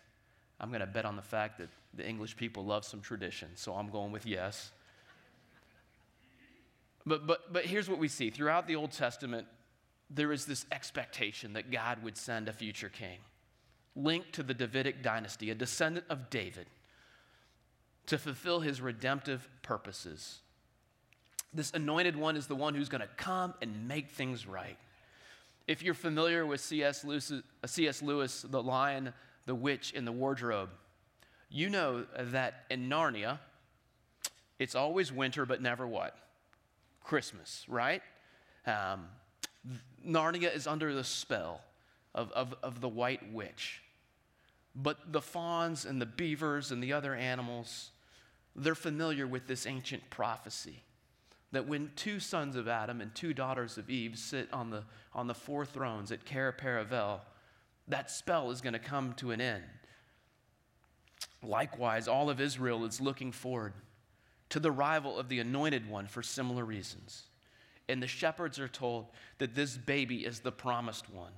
I'm 0.60 0.69
going 0.69 0.82
to 0.82 0.88
bet 0.88 1.06
on 1.06 1.15
the 1.15 1.21
fact 1.21 1.60
that 1.60 1.69
The 1.93 2.08
English 2.08 2.36
people 2.36 2.65
love 2.65 2.84
some 2.84 2.99
tradition, 2.99 3.49
so 3.56 3.73
I'm 3.73 3.89
going 3.89 4.12
with 4.12 4.25
yes. 4.25 4.71
But, 7.06 7.25
but, 7.25 7.54
but 7.54 7.65
here's 7.65 7.89
what 7.89 7.99
we 7.99 8.08
see 8.08 8.30
throughout 8.30 8.67
the 8.67 8.75
Old 8.75 8.91
Testament, 8.91 9.47
there 10.10 10.34
is 10.34 10.45
this 10.45 10.65
expectation 10.71 11.54
that 11.54 11.71
God 11.71 12.04
would 12.04 12.17
send 12.17 12.49
a 12.49 12.54
future 12.54 12.89
king 12.89 13.19
linked 13.95 14.34
to 14.34 14.43
the 14.43 14.54
Davidic 14.54 15.01
dynasty, 15.01 15.49
a 15.49 15.56
descendant 15.56 16.06
of 16.10 16.30
David, 16.30 16.67
to 18.08 18.18
fulfill 18.18 18.60
his 18.60 18.82
redemptive 18.82 19.48
purposes. 19.62 20.39
This 21.54 21.72
anointed 21.74 22.15
one 22.15 22.36
is 22.36 22.48
the 22.48 22.56
one 22.56 22.76
who's 22.76 22.89
going 22.89 23.02
to 23.02 23.10
come 23.18 23.54
and 23.62 23.88
make 23.88 24.10
things 24.10 24.46
right. 24.46 24.78
If 25.68 25.82
you're 25.82 25.94
familiar 25.94 26.46
with 26.46 26.62
C.S. 26.62 27.04
Lewis, 27.04 27.32
C.S. 27.65 28.02
Lewis, 28.02 28.46
The 28.48 28.62
Lion, 28.62 29.13
the 29.46 29.56
Witch, 29.56 29.94
and 29.96 30.06
the 30.06 30.12
Wardrobe, 30.12 30.70
you 31.50 31.70
know 31.70 32.06
that 32.20 32.65
in 32.70 32.89
Narnia, 32.89 33.39
it's 34.60 34.76
always 34.76 35.12
winter, 35.12 35.46
but 35.46 35.62
never 35.62 35.88
what? 35.88 36.15
Christmas, 37.04 37.65
right? 37.68 38.02
Um, 38.65 39.08
Narnia 40.06 40.54
is 40.54 40.68
under 40.68 40.94
the 40.94 41.04
spell 41.04 41.62
of, 42.13 42.32
of, 42.32 42.54
of 42.62 42.82
the 42.82 42.89
White 42.89 43.34
Witch. 43.34 43.82
But 44.76 45.12
the 45.12 45.22
fauns 45.22 45.86
and 45.86 46.02
the 46.02 46.06
beavers 46.06 46.72
and 46.72 46.84
the 46.84 46.94
other 46.94 47.15
animals, 47.15 47.91
they're 48.56 48.76
familiar 48.76 49.28
with 49.28 49.48
this 49.48 49.65
ancient 49.65 50.10
prophecy 50.10 50.84
that 51.52 51.68
when 51.68 51.91
two 51.96 52.20
sons 52.20 52.56
of 52.56 52.68
Adam 52.68 53.00
and 53.00 53.13
two 53.15 53.34
daughters 53.34 53.78
of 53.78 53.89
Eve 53.89 54.18
sit 54.18 54.52
on 54.52 54.70
the, 54.70 54.84
on 55.13 55.28
the 55.28 55.34
four 55.34 55.65
thrones 55.65 56.12
at 56.12 56.26
Cair 56.26 56.52
Paravel, 56.52 57.22
that 57.88 58.12
spell 58.12 58.52
is 58.52 58.62
going 58.62 58.74
to 58.74 58.80
come 58.80 59.13
to 59.13 59.32
an 59.32 59.39
end. 59.39 59.63
Likewise, 61.41 62.08
all 62.08 62.30
of 62.30 62.41
Israel 62.41 62.84
is 62.84 63.00
looking 63.00 63.32
forward 63.32 63.74
to 64.50 64.60
the 64.60 64.72
arrival 64.72 65.18
of 65.18 65.30
the 65.30 65.39
anointed 65.39 65.89
one 65.89 66.08
for 66.08 66.24
similar 66.24 66.65
reasons. 66.65 67.24
And 67.88 68.02
the 68.02 68.08
shepherds 68.08 68.60
are 68.60 68.68
told 68.68 69.08
that 69.38 69.56
this 69.56 69.78
baby 69.78 70.26
is 70.26 70.39
the 70.39 70.52
promised 70.52 71.10
one, 71.10 71.34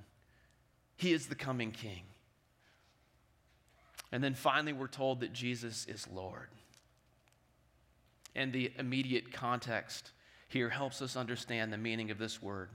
he 0.96 1.12
is 1.12 1.26
the 1.26 1.34
coming 1.34 1.70
king. 1.70 2.02
And 4.10 4.24
then 4.24 4.34
finally, 4.34 4.72
we're 4.72 4.88
told 4.88 5.20
that 5.20 5.32
Jesus 5.32 5.86
is 5.86 6.08
Lord. 6.08 6.48
And 8.38 8.52
the 8.52 8.70
immediate 8.78 9.32
context 9.32 10.12
here 10.46 10.68
helps 10.68 11.02
us 11.02 11.16
understand 11.16 11.72
the 11.72 11.76
meaning 11.76 12.12
of 12.12 12.18
this 12.18 12.40
word. 12.40 12.70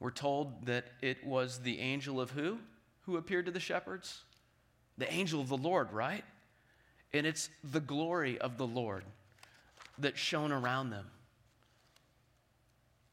We're 0.00 0.10
told 0.10 0.64
that 0.64 0.86
it 1.02 1.22
was 1.26 1.58
the 1.58 1.78
angel 1.78 2.18
of 2.18 2.30
who? 2.30 2.56
Who 3.02 3.18
appeared 3.18 3.44
to 3.44 3.52
the 3.52 3.60
shepherds? 3.60 4.22
The 4.96 5.12
angel 5.12 5.42
of 5.42 5.50
the 5.50 5.58
Lord, 5.58 5.92
right? 5.92 6.24
And 7.12 7.26
it's 7.26 7.50
the 7.62 7.80
glory 7.80 8.38
of 8.38 8.56
the 8.56 8.66
Lord 8.66 9.04
that 9.98 10.16
shone 10.16 10.52
around 10.52 10.88
them. 10.88 11.04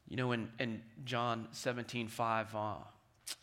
You 0.07 0.15
know, 0.15 0.31
in, 0.31 0.47
in 0.61 0.81
John 1.03 1.49
17, 1.51 2.07
5, 2.07 2.55
uh, 2.55 2.75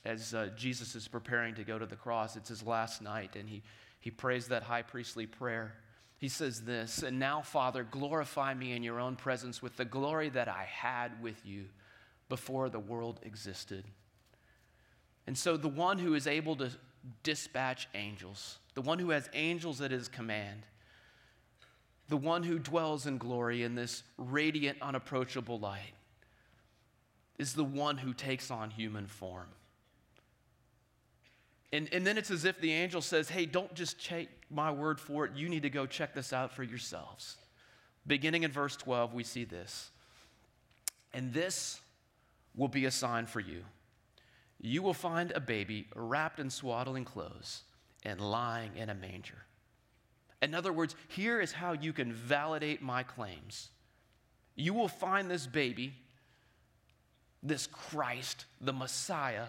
as 0.06 0.32
uh, 0.32 0.48
Jesus 0.56 0.94
is 0.94 1.06
preparing 1.06 1.54
to 1.56 1.64
go 1.64 1.78
to 1.78 1.84
the 1.84 1.96
cross. 1.96 2.34
It's 2.34 2.48
his 2.48 2.62
last 2.62 3.02
night, 3.02 3.36
and 3.36 3.46
he, 3.46 3.62
he 4.00 4.10
prays 4.10 4.48
that 4.48 4.62
high 4.62 4.80
priestly 4.80 5.26
prayer. 5.26 5.74
He 6.18 6.28
says 6.28 6.62
this, 6.62 7.02
and 7.02 7.18
now, 7.18 7.42
Father, 7.42 7.84
glorify 7.84 8.54
me 8.54 8.72
in 8.72 8.82
your 8.82 9.00
own 9.00 9.16
presence 9.16 9.60
with 9.60 9.76
the 9.76 9.84
glory 9.84 10.30
that 10.30 10.48
I 10.48 10.64
had 10.64 11.22
with 11.22 11.44
you 11.44 11.66
before 12.28 12.68
the 12.68 12.78
world 12.78 13.20
existed. 13.22 13.84
And 15.26 15.36
so, 15.36 15.56
the 15.56 15.68
one 15.68 15.98
who 15.98 16.14
is 16.14 16.26
able 16.26 16.56
to 16.56 16.70
dispatch 17.22 17.88
angels, 17.94 18.58
the 18.74 18.82
one 18.82 18.98
who 18.98 19.10
has 19.10 19.28
angels 19.34 19.80
at 19.80 19.90
his 19.90 20.08
command, 20.08 20.62
the 22.08 22.16
one 22.16 22.42
who 22.42 22.58
dwells 22.58 23.06
in 23.06 23.18
glory 23.18 23.62
in 23.62 23.74
this 23.74 24.02
radiant, 24.18 24.78
unapproachable 24.80 25.58
light, 25.58 25.94
is 27.38 27.54
the 27.54 27.64
one 27.64 27.98
who 27.98 28.12
takes 28.12 28.50
on 28.50 28.70
human 28.70 29.06
form. 29.06 29.48
And, 31.74 31.88
and 31.92 32.06
then 32.06 32.16
it's 32.16 32.30
as 32.30 32.44
if 32.44 32.60
the 32.60 32.72
angel 32.72 33.00
says, 33.00 33.28
Hey, 33.28 33.46
don't 33.46 33.74
just 33.74 34.02
take 34.02 34.28
my 34.48 34.70
word 34.70 35.00
for 35.00 35.24
it. 35.24 35.32
You 35.34 35.48
need 35.48 35.62
to 35.62 35.70
go 35.70 35.86
check 35.86 36.14
this 36.14 36.32
out 36.32 36.52
for 36.52 36.62
yourselves. 36.62 37.36
Beginning 38.06 38.44
in 38.44 38.52
verse 38.52 38.76
12, 38.76 39.12
we 39.12 39.24
see 39.24 39.42
this. 39.42 39.90
And 41.12 41.32
this 41.32 41.80
will 42.54 42.68
be 42.68 42.84
a 42.84 42.92
sign 42.92 43.26
for 43.26 43.40
you. 43.40 43.64
You 44.60 44.82
will 44.82 44.94
find 44.94 45.32
a 45.32 45.40
baby 45.40 45.88
wrapped 45.96 46.38
in 46.38 46.48
swaddling 46.48 47.04
clothes 47.04 47.62
and 48.04 48.20
lying 48.20 48.76
in 48.76 48.88
a 48.88 48.94
manger. 48.94 49.42
In 50.42 50.54
other 50.54 50.72
words, 50.72 50.94
here 51.08 51.40
is 51.40 51.50
how 51.50 51.72
you 51.72 51.92
can 51.92 52.12
validate 52.12 52.82
my 52.82 53.02
claims. 53.02 53.70
You 54.54 54.74
will 54.74 54.86
find 54.86 55.28
this 55.28 55.48
baby, 55.48 55.94
this 57.42 57.66
Christ, 57.66 58.44
the 58.60 58.72
Messiah, 58.72 59.46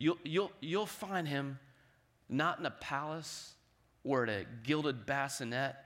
You'll, 0.00 0.18
you'll, 0.24 0.50
you'll 0.60 0.86
find 0.86 1.28
him 1.28 1.60
not 2.28 2.58
in 2.58 2.64
a 2.64 2.70
palace 2.70 3.54
or 4.02 4.24
at 4.24 4.30
a 4.30 4.46
gilded 4.64 5.04
bassinet, 5.04 5.76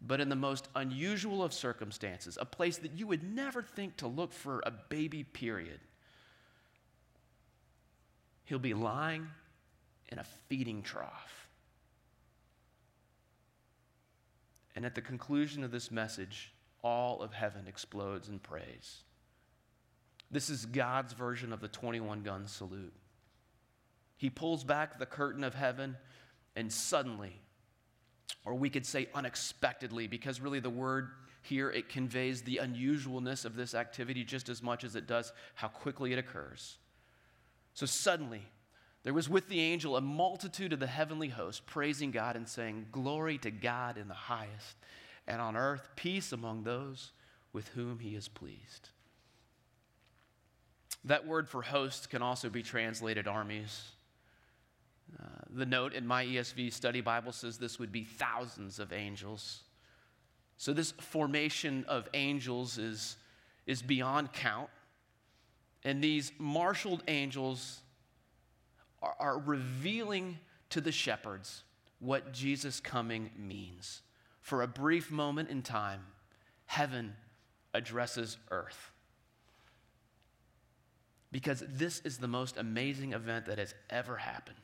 but 0.00 0.20
in 0.20 0.28
the 0.28 0.36
most 0.36 0.68
unusual 0.76 1.42
of 1.42 1.54
circumstances, 1.54 2.36
a 2.38 2.44
place 2.44 2.76
that 2.78 2.92
you 2.98 3.06
would 3.06 3.24
never 3.24 3.62
think 3.62 3.96
to 3.96 4.06
look 4.06 4.34
for 4.34 4.62
a 4.66 4.70
baby, 4.70 5.24
period. 5.24 5.80
He'll 8.44 8.58
be 8.58 8.74
lying 8.74 9.26
in 10.10 10.18
a 10.18 10.24
feeding 10.48 10.82
trough. 10.82 11.48
And 14.76 14.84
at 14.84 14.94
the 14.94 15.00
conclusion 15.00 15.64
of 15.64 15.70
this 15.70 15.90
message, 15.90 16.52
all 16.82 17.22
of 17.22 17.32
heaven 17.32 17.66
explodes 17.66 18.28
in 18.28 18.38
praise. 18.38 19.04
This 20.30 20.50
is 20.50 20.66
God's 20.66 21.14
version 21.14 21.54
of 21.54 21.60
the 21.60 21.68
21 21.68 22.22
gun 22.22 22.46
salute. 22.46 22.92
He 24.22 24.30
pulls 24.30 24.62
back 24.62 25.00
the 25.00 25.04
curtain 25.04 25.42
of 25.42 25.52
heaven, 25.52 25.96
and 26.54 26.72
suddenly, 26.72 27.40
or 28.44 28.54
we 28.54 28.70
could 28.70 28.86
say 28.86 29.08
unexpectedly, 29.16 30.06
because 30.06 30.40
really 30.40 30.60
the 30.60 30.70
word 30.70 31.08
here 31.42 31.68
it 31.68 31.88
conveys 31.88 32.40
the 32.40 32.60
unusualness 32.62 33.44
of 33.44 33.56
this 33.56 33.74
activity 33.74 34.22
just 34.22 34.48
as 34.48 34.62
much 34.62 34.84
as 34.84 34.94
it 34.94 35.08
does 35.08 35.32
how 35.56 35.66
quickly 35.66 36.12
it 36.12 36.20
occurs. 36.20 36.78
So 37.74 37.84
suddenly, 37.84 38.42
there 39.02 39.12
was 39.12 39.28
with 39.28 39.48
the 39.48 39.58
angel 39.58 39.96
a 39.96 40.00
multitude 40.00 40.72
of 40.72 40.78
the 40.78 40.86
heavenly 40.86 41.30
host 41.30 41.66
praising 41.66 42.12
God 42.12 42.36
and 42.36 42.48
saying, 42.48 42.86
Glory 42.92 43.38
to 43.38 43.50
God 43.50 43.98
in 43.98 44.06
the 44.06 44.14
highest, 44.14 44.76
and 45.26 45.40
on 45.40 45.56
earth 45.56 45.88
peace 45.96 46.30
among 46.30 46.62
those 46.62 47.10
with 47.52 47.66
whom 47.70 47.98
he 47.98 48.14
is 48.14 48.28
pleased. 48.28 48.90
That 51.04 51.26
word 51.26 51.48
for 51.48 51.62
host 51.62 52.08
can 52.08 52.22
also 52.22 52.48
be 52.48 52.62
translated 52.62 53.26
armies. 53.26 53.90
Uh, 55.18 55.26
the 55.50 55.66
note 55.66 55.92
in 55.92 56.06
my 56.06 56.24
ESV 56.24 56.72
study 56.72 57.00
Bible 57.00 57.32
says 57.32 57.58
this 57.58 57.78
would 57.78 57.92
be 57.92 58.04
thousands 58.04 58.78
of 58.78 58.92
angels. 58.92 59.62
So, 60.56 60.72
this 60.72 60.92
formation 60.92 61.84
of 61.88 62.08
angels 62.14 62.78
is, 62.78 63.16
is 63.66 63.82
beyond 63.82 64.32
count. 64.32 64.70
And 65.84 66.02
these 66.02 66.32
marshaled 66.38 67.02
angels 67.08 67.80
are, 69.02 69.16
are 69.18 69.38
revealing 69.38 70.38
to 70.70 70.80
the 70.80 70.92
shepherds 70.92 71.64
what 71.98 72.32
Jesus' 72.32 72.80
coming 72.80 73.30
means. 73.36 74.02
For 74.40 74.62
a 74.62 74.66
brief 74.66 75.10
moment 75.10 75.50
in 75.50 75.62
time, 75.62 76.00
heaven 76.66 77.14
addresses 77.74 78.38
earth. 78.50 78.90
Because 81.30 81.64
this 81.68 82.00
is 82.00 82.18
the 82.18 82.28
most 82.28 82.56
amazing 82.56 83.12
event 83.12 83.46
that 83.46 83.58
has 83.58 83.74
ever 83.88 84.16
happened. 84.16 84.56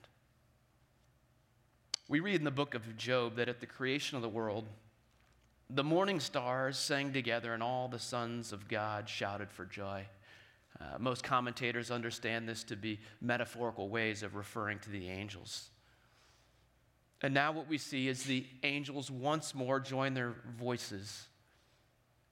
We 2.09 2.21
read 2.21 2.37
in 2.37 2.44
the 2.44 2.51
book 2.51 2.75
of 2.75 2.97
Job 2.97 3.37
that 3.37 3.51
at 3.51 3.61
the 3.61 3.66
creation 3.66 4.16
of 4.16 4.23
the 4.23 4.31
world, 4.31 4.64
the 5.68 5.85
morning 5.85 6.21
stars 6.21 6.79
sang 6.79 7.12
together 7.12 7.53
and 7.53 7.62
all 7.62 7.87
the 7.88 7.99
sons 7.99 8.51
of 8.51 8.66
God 8.66 9.07
shouted 9.07 9.53
for 9.53 9.66
joy. 9.66 10.07
Uh, 10.81 10.85
most 10.99 11.23
commentators 11.23 11.90
understand 11.90 12.49
this 12.49 12.64
to 12.64 12.77
be 12.77 12.99
metaphorical 13.21 13.90
ways 13.90 14.23
of 14.23 14.37
referring 14.37 14.79
to 14.79 14.90
the 14.90 15.09
angels. 15.11 15.68
And 17.21 17.35
now, 17.35 17.53
what 17.53 17.68
we 17.68 17.77
see 17.77 18.09
is 18.09 18.23
the 18.23 18.47
angels 18.62 19.11
once 19.11 19.55
more 19.55 19.79
join 19.79 20.14
their 20.14 20.35
voices 20.57 21.27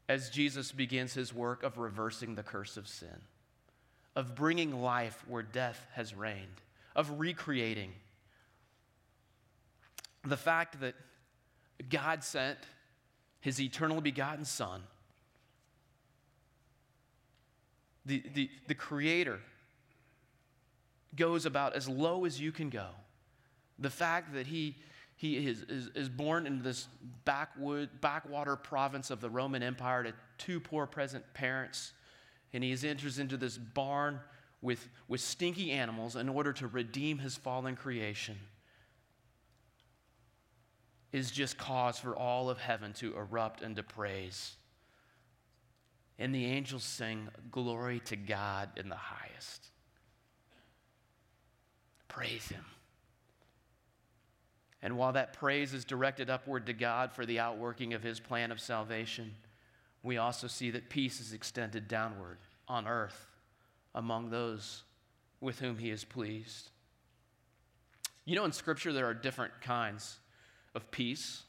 as 0.08 0.30
Jesus 0.30 0.72
begins 0.72 1.12
his 1.12 1.34
work 1.34 1.64
of 1.64 1.76
reversing 1.76 2.34
the 2.34 2.42
curse 2.42 2.78
of 2.78 2.88
sin, 2.88 3.20
of 4.14 4.34
bringing 4.34 4.80
life 4.80 5.22
where 5.28 5.42
death 5.42 5.86
has 5.92 6.14
reigned, 6.14 6.62
of 6.94 7.18
recreating 7.18 7.92
the 10.26 10.36
fact 10.36 10.80
that 10.80 10.94
God 11.88 12.24
sent 12.24 12.58
his 13.40 13.60
eternally 13.60 14.00
begotten 14.00 14.44
Son, 14.44 14.82
the, 18.04 18.22
the, 18.34 18.50
the 18.66 18.74
Creator, 18.74 19.40
goes 21.14 21.46
about 21.46 21.74
as 21.74 21.88
low 21.88 22.24
as 22.24 22.40
you 22.40 22.52
can 22.52 22.70
go. 22.70 22.88
The 23.78 23.90
fact 23.90 24.34
that 24.34 24.46
he, 24.46 24.76
he 25.16 25.46
is, 25.46 25.62
is, 25.62 25.88
is 25.94 26.08
born 26.08 26.46
in 26.46 26.62
this 26.62 26.88
backwood, 27.24 27.88
backwater 28.00 28.56
province 28.56 29.10
of 29.10 29.20
the 29.20 29.30
Roman 29.30 29.62
Empire 29.62 30.04
to 30.04 30.12
two 30.38 30.60
poor 30.60 30.86
present 30.86 31.24
parents. 31.34 31.92
And 32.52 32.64
he 32.64 32.76
enters 32.88 33.18
into 33.18 33.36
this 33.36 33.58
barn 33.58 34.20
with, 34.62 34.88
with 35.08 35.20
stinky 35.20 35.70
animals 35.70 36.16
in 36.16 36.28
order 36.28 36.52
to 36.54 36.66
redeem 36.66 37.18
his 37.18 37.36
fallen 37.36 37.76
creation. 37.76 38.36
Is 41.12 41.30
just 41.30 41.56
cause 41.56 41.98
for 41.98 42.14
all 42.14 42.50
of 42.50 42.58
heaven 42.58 42.92
to 42.94 43.16
erupt 43.16 43.62
and 43.62 43.76
to 43.76 43.82
praise. 43.82 44.56
And 46.18 46.34
the 46.34 46.44
angels 46.44 46.84
sing, 46.84 47.28
Glory 47.50 48.00
to 48.06 48.16
God 48.16 48.70
in 48.76 48.88
the 48.88 48.96
highest. 48.96 49.68
Praise 52.08 52.48
Him. 52.48 52.64
And 54.82 54.96
while 54.96 55.12
that 55.14 55.32
praise 55.32 55.74
is 55.74 55.84
directed 55.84 56.30
upward 56.30 56.66
to 56.66 56.72
God 56.72 57.12
for 57.12 57.26
the 57.26 57.40
outworking 57.40 57.94
of 57.94 58.02
his 58.02 58.20
plan 58.20 58.52
of 58.52 58.60
salvation, 58.60 59.34
we 60.02 60.16
also 60.16 60.46
see 60.46 60.70
that 60.70 60.90
peace 60.90 61.20
is 61.20 61.32
extended 61.32 61.88
downward 61.88 62.38
on 62.68 62.86
earth 62.86 63.26
among 63.94 64.30
those 64.30 64.84
with 65.40 65.58
whom 65.58 65.78
he 65.78 65.90
is 65.90 66.04
pleased. 66.04 66.70
You 68.24 68.36
know, 68.36 68.44
in 68.44 68.52
Scripture, 68.52 68.92
there 68.92 69.06
are 69.06 69.14
different 69.14 69.60
kinds 69.60 70.18
of 70.76 70.90
peace. 70.90 71.42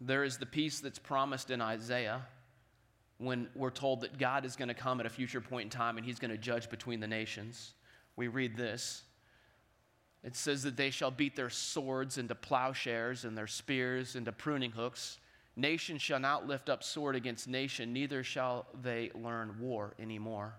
There 0.00 0.24
is 0.24 0.38
the 0.38 0.46
peace 0.46 0.80
that's 0.80 0.98
promised 0.98 1.50
in 1.50 1.60
Isaiah 1.60 2.22
when 3.18 3.48
we're 3.54 3.70
told 3.70 4.00
that 4.00 4.18
God 4.18 4.44
is 4.44 4.56
going 4.56 4.68
to 4.68 4.74
come 4.74 4.98
at 4.98 5.06
a 5.06 5.10
future 5.10 5.40
point 5.40 5.64
in 5.64 5.70
time 5.70 5.96
and 5.96 6.04
he's 6.04 6.18
going 6.18 6.30
to 6.30 6.38
judge 6.38 6.68
between 6.68 7.00
the 7.00 7.06
nations. 7.06 7.74
We 8.16 8.28
read 8.28 8.56
this 8.56 9.04
it 10.24 10.34
says 10.34 10.64
that 10.64 10.76
they 10.76 10.90
shall 10.90 11.12
beat 11.12 11.36
their 11.36 11.50
swords 11.50 12.18
into 12.18 12.34
plowshares 12.34 13.24
and 13.24 13.38
their 13.38 13.46
spears 13.46 14.16
into 14.16 14.32
pruning 14.32 14.72
hooks. 14.72 15.18
Nation 15.54 15.98
shall 15.98 16.18
not 16.18 16.48
lift 16.48 16.68
up 16.68 16.82
sword 16.82 17.14
against 17.14 17.46
nation, 17.46 17.92
neither 17.92 18.24
shall 18.24 18.66
they 18.82 19.12
learn 19.14 19.54
war 19.60 19.94
anymore. 20.00 20.54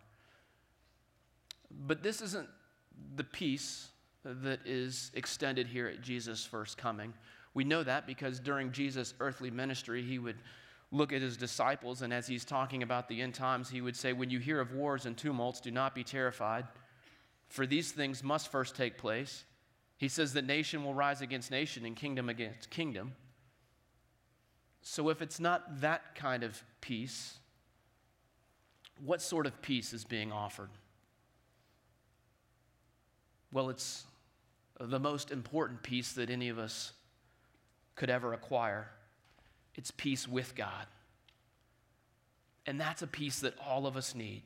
But 1.69 2.01
this 2.01 2.21
isn't 2.21 2.47
the 3.17 3.25
peace 3.25 3.89
that 4.43 4.59
is 4.65 5.11
extended 5.13 5.67
here 5.67 5.87
at 5.87 6.01
Jesus' 6.01 6.45
first 6.45 6.77
coming. 6.77 7.13
We 7.53 7.63
know 7.63 7.83
that 7.83 8.05
because 8.05 8.39
during 8.39 8.71
Jesus' 8.71 9.13
earthly 9.19 9.49
ministry, 9.49 10.03
he 10.03 10.19
would 10.19 10.37
look 10.91 11.11
at 11.11 11.21
his 11.21 11.37
disciples, 11.37 12.01
and 12.01 12.13
as 12.13 12.27
he's 12.27 12.45
talking 12.45 12.83
about 12.83 13.07
the 13.07 13.21
end 13.21 13.33
times, 13.33 13.69
he 13.69 13.81
would 13.81 13.95
say, 13.95 14.13
When 14.13 14.29
you 14.29 14.39
hear 14.39 14.59
of 14.59 14.73
wars 14.73 15.05
and 15.05 15.17
tumults, 15.17 15.59
do 15.59 15.71
not 15.71 15.95
be 15.95 16.03
terrified, 16.03 16.65
for 17.49 17.65
these 17.65 17.91
things 17.91 18.23
must 18.23 18.51
first 18.51 18.75
take 18.75 18.97
place 18.97 19.43
he 19.97 20.07
says 20.07 20.33
that 20.33 20.45
nation 20.45 20.83
will 20.83 20.93
rise 20.93 21.21
against 21.21 21.49
nation 21.49 21.85
and 21.85 21.95
kingdom 21.95 22.29
against 22.29 22.69
kingdom. 22.69 23.15
So, 24.81 25.09
if 25.09 25.21
it's 25.21 25.39
not 25.39 25.81
that 25.81 26.15
kind 26.15 26.43
of 26.43 26.63
peace, 26.81 27.39
what 29.03 29.21
sort 29.21 29.47
of 29.47 29.61
peace 29.61 29.93
is 29.93 30.05
being 30.05 30.31
offered? 30.31 30.69
Well, 33.51 33.69
it's 33.69 34.05
the 34.79 34.99
most 34.99 35.31
important 35.31 35.83
peace 35.83 36.13
that 36.13 36.29
any 36.29 36.49
of 36.49 36.59
us 36.59 36.93
could 37.95 38.09
ever 38.09 38.33
acquire. 38.33 38.89
It's 39.75 39.91
peace 39.91 40.27
with 40.27 40.55
God. 40.55 40.85
And 42.65 42.79
that's 42.79 43.01
a 43.01 43.07
peace 43.07 43.39
that 43.39 43.55
all 43.65 43.87
of 43.87 43.95
us 43.95 44.13
need. 44.13 44.43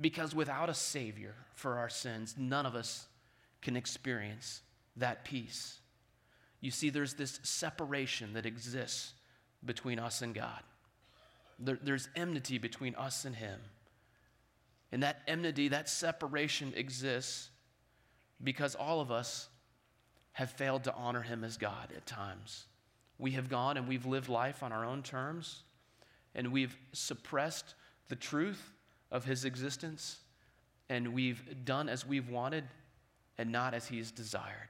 Because 0.00 0.34
without 0.34 0.68
a 0.68 0.74
Savior 0.74 1.34
for 1.54 1.78
our 1.78 1.88
sins, 1.88 2.34
none 2.38 2.66
of 2.66 2.74
us 2.74 3.06
can 3.62 3.76
experience 3.76 4.62
that 4.96 5.24
peace. 5.24 5.78
You 6.60 6.70
see, 6.70 6.90
there's 6.90 7.14
this 7.14 7.38
separation 7.42 8.32
that 8.34 8.46
exists 8.46 9.12
between 9.64 9.98
us 9.98 10.22
and 10.22 10.34
God. 10.34 10.62
There, 11.58 11.78
there's 11.82 12.08
enmity 12.16 12.58
between 12.58 12.94
us 12.94 13.24
and 13.24 13.34
Him. 13.36 13.58
And 14.92 15.02
that 15.02 15.22
enmity, 15.26 15.68
that 15.68 15.88
separation 15.88 16.72
exists 16.76 17.50
because 18.42 18.74
all 18.74 19.00
of 19.00 19.10
us 19.10 19.48
have 20.32 20.50
failed 20.50 20.84
to 20.84 20.94
honor 20.94 21.22
Him 21.22 21.44
as 21.44 21.56
God 21.56 21.92
at 21.96 22.06
times. 22.06 22.66
We 23.18 23.32
have 23.32 23.48
gone 23.48 23.76
and 23.76 23.88
we've 23.88 24.06
lived 24.06 24.28
life 24.28 24.62
on 24.62 24.72
our 24.72 24.84
own 24.84 25.02
terms, 25.02 25.62
and 26.34 26.52
we've 26.52 26.76
suppressed 26.92 27.74
the 28.08 28.16
truth 28.16 28.72
of 29.10 29.24
His 29.24 29.44
existence, 29.44 30.18
and 30.88 31.14
we've 31.14 31.64
done 31.64 31.88
as 31.88 32.06
we've 32.06 32.28
wanted 32.28 32.64
and 33.38 33.52
not 33.52 33.74
as 33.74 33.86
he's 33.86 34.10
desired. 34.10 34.68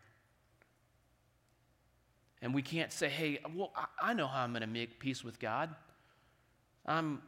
And 2.42 2.54
we 2.54 2.62
can't 2.62 2.92
say, 2.92 3.08
hey, 3.08 3.38
well, 3.54 3.72
I, 4.00 4.12
know 4.12 4.26
how 4.26 4.42
I'm 4.42 4.50
going 4.50 4.60
to 4.60 4.66
make 4.66 4.98
peace 5.00 5.24
with 5.24 5.40
God. 5.40 5.74
I'm, 6.84 7.22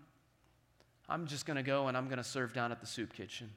I'm 1.08 1.26
just 1.26 1.46
going 1.46 1.56
to 1.56 1.62
go 1.62 1.88
and 1.88 1.96
I'm 1.96 2.06
going 2.06 2.18
to 2.18 2.24
serve 2.24 2.52
down 2.52 2.72
at 2.72 2.80
the 2.80 2.86
soup 2.86 3.12
kitchen. 3.14 3.50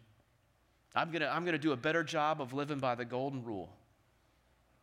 I'm 0.96 1.12
going 1.12 1.22
to 1.22 1.34
I'm 1.34 1.46
to 1.46 1.58
do 1.58 1.72
a 1.72 1.78
better 1.78 2.04
job 2.04 2.42
of 2.42 2.54
living 2.54 2.80
by 2.80 2.96
the 2.96 3.06
golden 3.06 3.44
rule. 3.44 3.70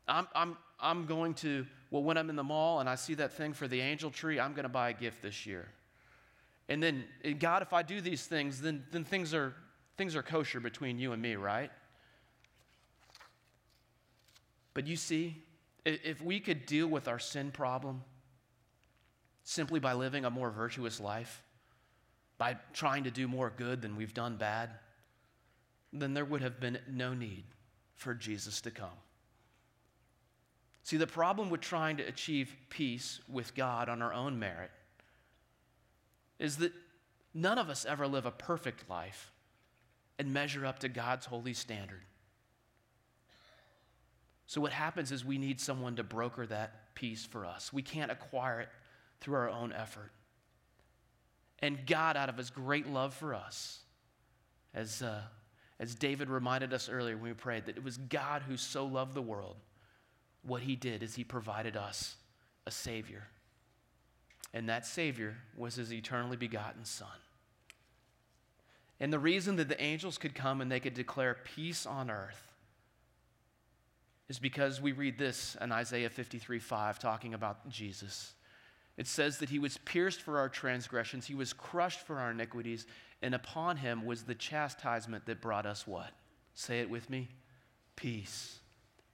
I'm, 0.09 0.27
I'm, 0.35 0.57
I'm 0.81 1.07
going 1.07 1.35
to, 1.35 1.67
well, 1.91 2.03
when 2.03 2.17
I'm 2.17 2.31
in 2.31 2.37
the 2.37 2.45
mall 2.45 2.81
and 2.81 2.89
I 2.89 2.95
see 2.95 3.15
that 3.15 3.33
thing 3.35 3.53
for 3.53 3.69
the 3.69 3.81
angel 3.81 4.11
tree, 4.11 4.41
I'm 4.41 4.53
going 4.53 4.65
to 4.65 4.71
buy 4.71 4.91
a 4.91 4.93
gift 4.95 5.23
this 5.23 5.45
year. 5.47 5.69
And 6.69 6.83
then, 6.83 7.05
God, 7.39 7.63
if 7.63 7.73
I 7.73 7.83
do 7.83 8.01
these 8.01 8.27
things, 8.27 8.61
then, 8.61 8.85
then 8.91 9.05
things, 9.05 9.35
are, 9.35 9.55
things 9.97 10.17
are 10.17 10.23
kosher 10.23 10.61
between 10.61 10.99
you 10.99 11.13
and 11.13 11.21
me, 11.21 11.37
right? 11.37 11.71
But 14.75 14.87
you 14.87 14.97
see, 14.97 15.43
if 15.85 16.23
we 16.23 16.41
could 16.41 16.67
deal 16.67 16.87
with 16.87 17.09
our 17.09 17.19
sin 17.19 17.51
problem 17.51 18.03
simply 19.45 19.81
by 19.81 19.95
living 19.95 20.25
a 20.25 20.31
more 20.31 20.51
virtuous 20.51 21.01
life, 21.01 21.43
by 22.37 22.57
trying 22.73 23.05
to 23.05 23.11
do 23.11 23.27
more 23.27 23.53
good 23.55 23.83
than 23.83 23.97
we've 23.97 24.15
done 24.15 24.37
bad, 24.37 24.71
then 25.93 26.15
there 26.15 26.25
would 26.25 26.43
have 26.43 26.61
been 26.61 26.79
no 26.91 27.15
need 27.15 27.45
for 27.95 28.15
Jesus 28.15 28.61
to 28.63 28.71
come. 28.71 28.89
See, 30.83 30.97
the 30.97 31.07
problem 31.07 31.51
with 31.51 31.61
trying 31.61 31.99
to 31.99 32.03
achieve 32.03 32.55
peace 32.71 33.21
with 33.29 33.55
God 33.55 33.89
on 33.89 34.01
our 34.01 34.13
own 34.13 34.39
merit 34.39 34.71
is 36.39 36.57
that 36.59 36.73
none 37.35 37.59
of 37.59 37.69
us 37.69 37.85
ever 37.85 38.07
live 38.07 38.27
a 38.27 38.31
perfect 38.31 38.89
life 38.89 39.33
and 40.19 40.33
measure 40.33 40.65
up 40.65 40.79
to 40.81 40.89
God's 40.89 41.27
holy 41.27 41.53
standard. 41.53 42.03
So, 44.47 44.63
what 44.63 44.73
happens 44.73 45.13
is 45.13 45.25
we 45.25 45.37
need 45.37 45.61
someone 45.61 45.97
to 45.97 46.03
broker 46.03 46.47
that 46.47 46.95
peace 46.95 47.25
for 47.27 47.45
us. 47.45 47.71
We 47.71 47.83
can't 47.83 48.11
acquire 48.11 48.61
it 48.61 48.69
through 49.21 49.37
our 49.37 49.51
own 49.51 49.73
effort. 49.73 50.11
And 51.59 51.87
God, 51.87 52.17
out 52.17 52.29
of 52.29 52.39
his 52.39 52.49
great 52.51 52.87
love 52.87 53.13
for 53.13 53.35
us, 53.35 53.81
as, 54.73 55.03
uh, 55.03 55.21
as 55.81 55.95
David 55.95 56.29
reminded 56.29 56.73
us 56.73 56.89
earlier 56.89 57.17
when 57.17 57.31
we 57.31 57.35
prayed, 57.35 57.67
that 57.67 57.77
it 57.77 57.85
was 57.85 57.97
God 57.97 58.43
who 58.43 58.57
so 58.57 58.85
loved 58.85 59.15
the 59.15 59.23
world, 59.23 59.57
what 60.43 60.63
he 60.63 60.77
did 60.77 61.03
is 61.03 61.15
he 61.15 61.25
provided 61.25 61.77
us 61.77 62.17
a 62.67 62.71
Savior. 62.71 63.29
And 64.53 64.69
that 64.69 64.87
Savior 64.87 65.37
was 65.57 65.77
his 65.77 65.93
eternally 65.93 66.37
begotten 66.37 66.85
Son. 66.85 67.09
And 69.01 69.13
the 69.13 69.19
reason 69.19 69.57
that 69.57 69.69
the 69.69 69.81
angels 69.81 70.19
could 70.19 70.35
come 70.35 70.61
and 70.61 70.71
they 70.71 70.81
could 70.81 70.95
declare 70.95 71.37
peace 71.55 71.87
on 71.87 72.11
earth 72.11 72.49
is 74.29 74.39
because 74.39 74.81
we 74.81 74.93
read 74.93 75.19
this 75.19 75.57
in 75.61 75.71
Isaiah 75.73 76.11
53 76.11 76.59
5, 76.59 76.99
talking 76.99 77.35
about 77.35 77.69
Jesus. 77.69 78.33
It 78.97 79.07
says 79.07 79.39
that 79.39 79.49
he 79.49 79.61
was 79.61 79.79
pierced 79.79 80.21
for 80.21 80.39
our 80.39 80.49
transgressions, 80.49 81.27
he 81.27 81.35
was 81.35 81.53
crushed 81.53 82.01
for 82.01 82.19
our 82.19 82.33
iniquities, 82.33 82.87
and 83.23 83.35
upon 83.35 83.79
him 83.79 84.05
was 84.05 84.23
the 84.23 84.35
chastisement 84.35 85.27
that 85.27 85.41
brought 85.41 85.67
us 85.67 85.87
what? 85.87 86.11
Say 86.55 86.81
it 86.81 86.91
with 86.91 87.11
me 87.11 87.29
peace. 87.97 88.61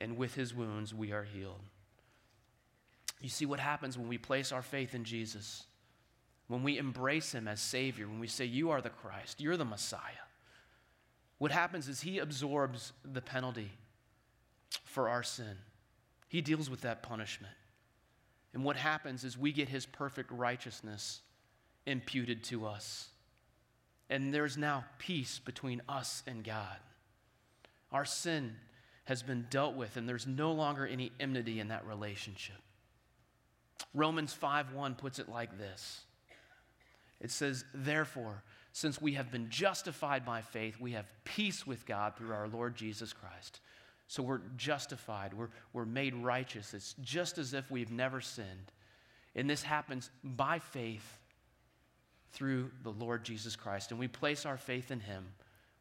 And 0.00 0.18
with 0.18 0.34
his 0.34 0.54
wounds 0.54 0.92
we 0.92 1.12
are 1.12 1.22
healed. 1.22 1.60
You 3.20 3.30
see 3.30 3.46
what 3.46 3.60
happens 3.60 3.96
when 3.96 4.08
we 4.08 4.18
place 4.18 4.52
our 4.52 4.60
faith 4.60 4.94
in 4.94 5.04
Jesus, 5.04 5.64
when 6.48 6.62
we 6.62 6.76
embrace 6.76 7.32
him 7.32 7.48
as 7.48 7.60
Savior, 7.60 8.06
when 8.06 8.20
we 8.20 8.26
say, 8.26 8.44
You 8.44 8.70
are 8.70 8.82
the 8.82 8.90
Christ, 8.90 9.40
you're 9.40 9.56
the 9.56 9.64
Messiah. 9.64 10.00
What 11.38 11.50
happens 11.50 11.88
is 11.88 12.02
he 12.02 12.18
absorbs 12.18 12.92
the 13.04 13.22
penalty 13.22 13.70
for 14.84 15.08
our 15.08 15.22
sin. 15.22 15.56
He 16.28 16.40
deals 16.40 16.68
with 16.68 16.82
that 16.82 17.02
punishment. 17.02 17.54
And 18.52 18.62
what 18.62 18.76
happens 18.76 19.24
is 19.24 19.38
we 19.38 19.52
get 19.52 19.68
his 19.68 19.86
perfect 19.86 20.30
righteousness 20.30 21.22
imputed 21.86 22.44
to 22.44 22.66
us. 22.66 23.08
And 24.10 24.32
there's 24.32 24.56
now 24.56 24.84
peace 24.98 25.38
between 25.38 25.82
us 25.88 26.22
and 26.26 26.44
God. 26.44 26.78
Our 27.90 28.04
sin 28.04 28.56
has 29.04 29.22
been 29.22 29.46
dealt 29.50 29.74
with, 29.74 29.96
and 29.96 30.08
there's 30.08 30.26
no 30.26 30.52
longer 30.52 30.86
any 30.86 31.12
enmity 31.20 31.60
in 31.60 31.68
that 31.68 31.86
relationship. 31.86 32.56
Romans 33.92 34.32
5:1 34.32 34.96
puts 34.96 35.18
it 35.18 35.28
like 35.28 35.58
this. 35.58 36.04
It 37.20 37.30
says, 37.30 37.64
"Therefore, 37.72 38.42
since 38.72 39.00
we 39.00 39.14
have 39.14 39.30
been 39.30 39.50
justified 39.50 40.24
by 40.24 40.42
faith, 40.42 40.80
we 40.80 40.92
have 40.92 41.06
peace 41.24 41.66
with 41.66 41.86
God 41.86 42.16
through 42.16 42.32
our 42.32 42.48
Lord 42.48 42.74
Jesus 42.74 43.12
Christ." 43.12 43.60
So 44.06 44.22
we're 44.22 44.42
justified, 44.56 45.32
we're, 45.32 45.50
we're 45.72 45.86
made 45.86 46.14
righteous. 46.14 46.74
It's 46.74 46.94
just 47.00 47.38
as 47.38 47.54
if 47.54 47.70
we've 47.70 47.90
never 47.90 48.20
sinned. 48.20 48.72
And 49.34 49.48
this 49.48 49.62
happens 49.62 50.10
by 50.22 50.58
faith 50.58 51.18
through 52.34 52.70
the 52.82 52.90
Lord 52.90 53.24
Jesus 53.24 53.56
Christ. 53.56 53.90
And 53.90 53.98
we 53.98 54.08
place 54.08 54.44
our 54.44 54.56
faith 54.56 54.90
in 54.90 55.00
Him, 55.00 55.24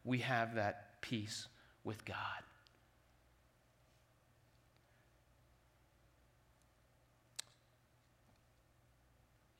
we 0.04 0.18
have 0.20 0.54
that 0.54 1.00
peace 1.02 1.46
with 1.84 2.04
God. 2.04 2.16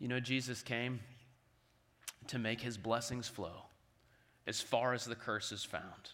You 0.04 0.09
know, 0.09 0.20
Jesus 0.20 0.62
came 0.62 1.00
to 2.26 2.38
make 2.38 2.61
his 2.61 2.76
blessings 2.76 3.26
flow 3.26 3.64
as 4.46 4.61
far 4.61 4.92
as 4.92 5.07
the 5.07 5.14
curse 5.14 5.50
is 5.50 5.64
found. 5.64 6.11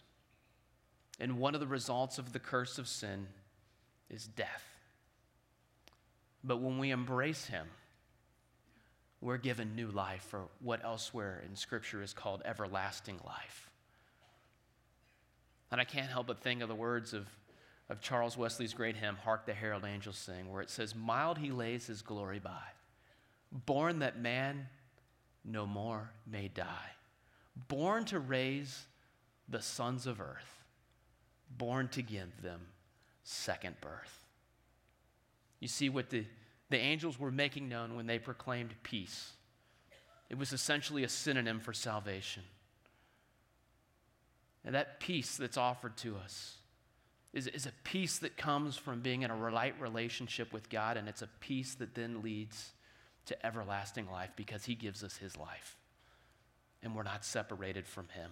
And 1.18 1.38
one 1.38 1.54
of 1.54 1.60
the 1.60 1.66
results 1.66 2.18
of 2.18 2.32
the 2.32 2.38
curse 2.38 2.78
of 2.78 2.86
sin 2.86 3.26
is 4.08 4.26
death. 4.26 4.64
But 6.44 6.60
when 6.60 6.78
we 6.78 6.92
embrace 6.92 7.46
him, 7.46 7.66
we're 9.20 9.36
given 9.36 9.76
new 9.76 9.88
life, 9.88 10.32
or 10.32 10.48
what 10.60 10.82
elsewhere 10.84 11.42
in 11.46 11.54
Scripture 11.54 12.02
is 12.02 12.12
called 12.12 12.42
everlasting 12.44 13.20
life. 13.26 13.70
And 15.70 15.80
I 15.80 15.84
can't 15.84 16.10
help 16.10 16.26
but 16.26 16.40
think 16.40 16.62
of 16.62 16.68
the 16.68 16.74
words 16.74 17.12
of, 17.12 17.26
of 17.88 18.00
Charles 18.00 18.36
Wesley's 18.36 18.74
great 18.74 18.96
hymn, 18.96 19.16
Hark 19.16 19.46
the 19.46 19.52
Herald 19.52 19.84
Angels 19.84 20.16
Sing, 20.16 20.50
where 20.50 20.62
it 20.62 20.70
says, 20.70 20.94
Mild 20.94 21.38
he 21.38 21.50
lays 21.50 21.86
his 21.86 22.02
glory 22.02 22.38
by, 22.38 22.62
born 23.52 23.98
that 24.00 24.18
man 24.18 24.68
no 25.44 25.66
more 25.66 26.10
may 26.26 26.48
die, 26.48 26.90
born 27.68 28.04
to 28.06 28.18
raise 28.18 28.86
the 29.48 29.60
sons 29.60 30.06
of 30.06 30.20
earth, 30.20 30.64
born 31.56 31.88
to 31.88 32.02
give 32.02 32.42
them 32.42 32.60
second 33.22 33.76
birth. 33.80 34.24
You 35.60 35.68
see 35.68 35.88
what 35.88 36.10
the, 36.10 36.24
the 36.70 36.78
angels 36.78 37.18
were 37.18 37.30
making 37.30 37.68
known 37.68 37.96
when 37.96 38.06
they 38.06 38.18
proclaimed 38.18 38.74
peace. 38.82 39.32
It 40.28 40.38
was 40.38 40.52
essentially 40.52 41.02
a 41.02 41.08
synonym 41.08 41.58
for 41.58 41.72
salvation. 41.72 42.44
And 44.64 44.74
that 44.74 45.00
peace 45.00 45.36
that's 45.36 45.56
offered 45.56 45.96
to 45.98 46.16
us 46.16 46.56
is, 47.32 47.48
is 47.48 47.66
a 47.66 47.72
peace 47.84 48.18
that 48.18 48.36
comes 48.36 48.76
from 48.76 49.00
being 49.00 49.22
in 49.22 49.30
a 49.30 49.36
right 49.36 49.74
relationship 49.80 50.52
with 50.52 50.68
God, 50.70 50.96
and 50.96 51.08
it's 51.08 51.22
a 51.22 51.28
peace 51.40 51.74
that 51.76 51.94
then 51.94 52.22
leads 52.22 52.72
to 53.26 53.46
everlasting 53.46 54.10
life 54.10 54.30
because 54.36 54.64
He 54.64 54.74
gives 54.74 55.02
us 55.02 55.16
His 55.16 55.36
life. 55.36 55.76
And 56.82 56.94
we're 56.94 57.02
not 57.02 57.24
separated 57.24 57.86
from 57.86 58.08
Him. 58.08 58.30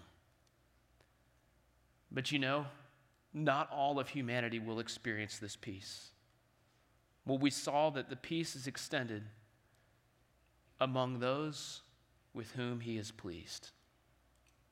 But 2.11 2.33
you 2.33 2.39
know, 2.39 2.67
not 3.35 3.71
all 3.71 3.99
of 3.99 4.09
humanity 4.09 4.59
will 4.59 4.81
experience 4.81 5.39
this 5.39 5.57
peace. 5.57 6.11
Well, 7.29 7.37
we 7.37 7.51
saw 7.51 7.91
that 7.91 8.09
the 8.09 8.17
peace 8.17 8.57
is 8.57 8.67
extended 8.67 9.23
among 10.81 11.21
those 11.21 11.83
with 12.33 12.53
whom 12.53 12.81
He 12.81 12.97
is 12.97 13.11
pleased. 13.11 13.69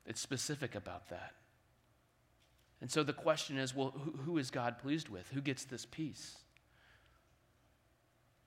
It's 0.06 0.22
specific 0.22 0.74
about 0.74 1.10
that. 1.10 1.34
And 2.80 2.90
so 2.90 3.02
the 3.02 3.12
question 3.12 3.58
is 3.58 3.74
well, 3.74 3.90
who, 4.24 4.38
is 4.38 4.50
God 4.50 4.78
pleased 4.78 5.10
with? 5.10 5.28
Who 5.34 5.42
gets 5.42 5.66
this 5.66 5.84
peace? 5.84 6.38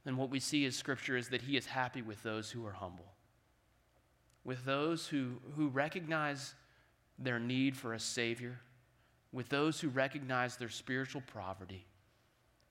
And 0.07 0.17
what 0.17 0.31
we 0.31 0.39
see 0.39 0.65
in 0.65 0.71
Scripture 0.71 1.15
is 1.15 1.29
that 1.29 1.43
He 1.43 1.55
is 1.55 1.67
happy 1.67 2.01
with 2.01 2.23
those 2.23 2.49
who 2.49 2.65
are 2.65 2.73
humble, 2.73 3.13
with 4.43 4.65
those 4.65 5.05
who, 5.05 5.33
who 5.55 5.67
recognize 5.67 6.55
their 7.19 7.37
need 7.37 7.77
for 7.77 7.93
a 7.93 7.99
Savior, 7.99 8.59
with 9.31 9.49
those 9.49 9.79
who 9.79 9.89
recognize 9.89 10.57
their 10.57 10.69
spiritual 10.69 11.21
poverty, 11.31 11.85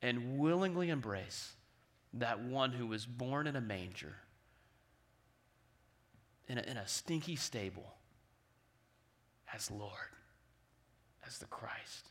and 0.03 0.39
willingly 0.39 0.91
embrace 0.91 1.53
that 2.15 2.41
one 2.41 2.73
who 2.73 2.87
was 2.87 3.05
born 3.05 3.47
in 3.47 3.57
a 3.57 3.61
manger, 3.61 4.17
in 6.49 6.59
a, 6.59 6.63
in 6.63 6.77
a 6.77 6.87
stinky 6.87 7.37
stable, 7.37 7.95
as 9.55 9.71
Lord, 9.71 9.93
as 11.27 11.39
the 11.39 11.47
Christ. 11.47 12.11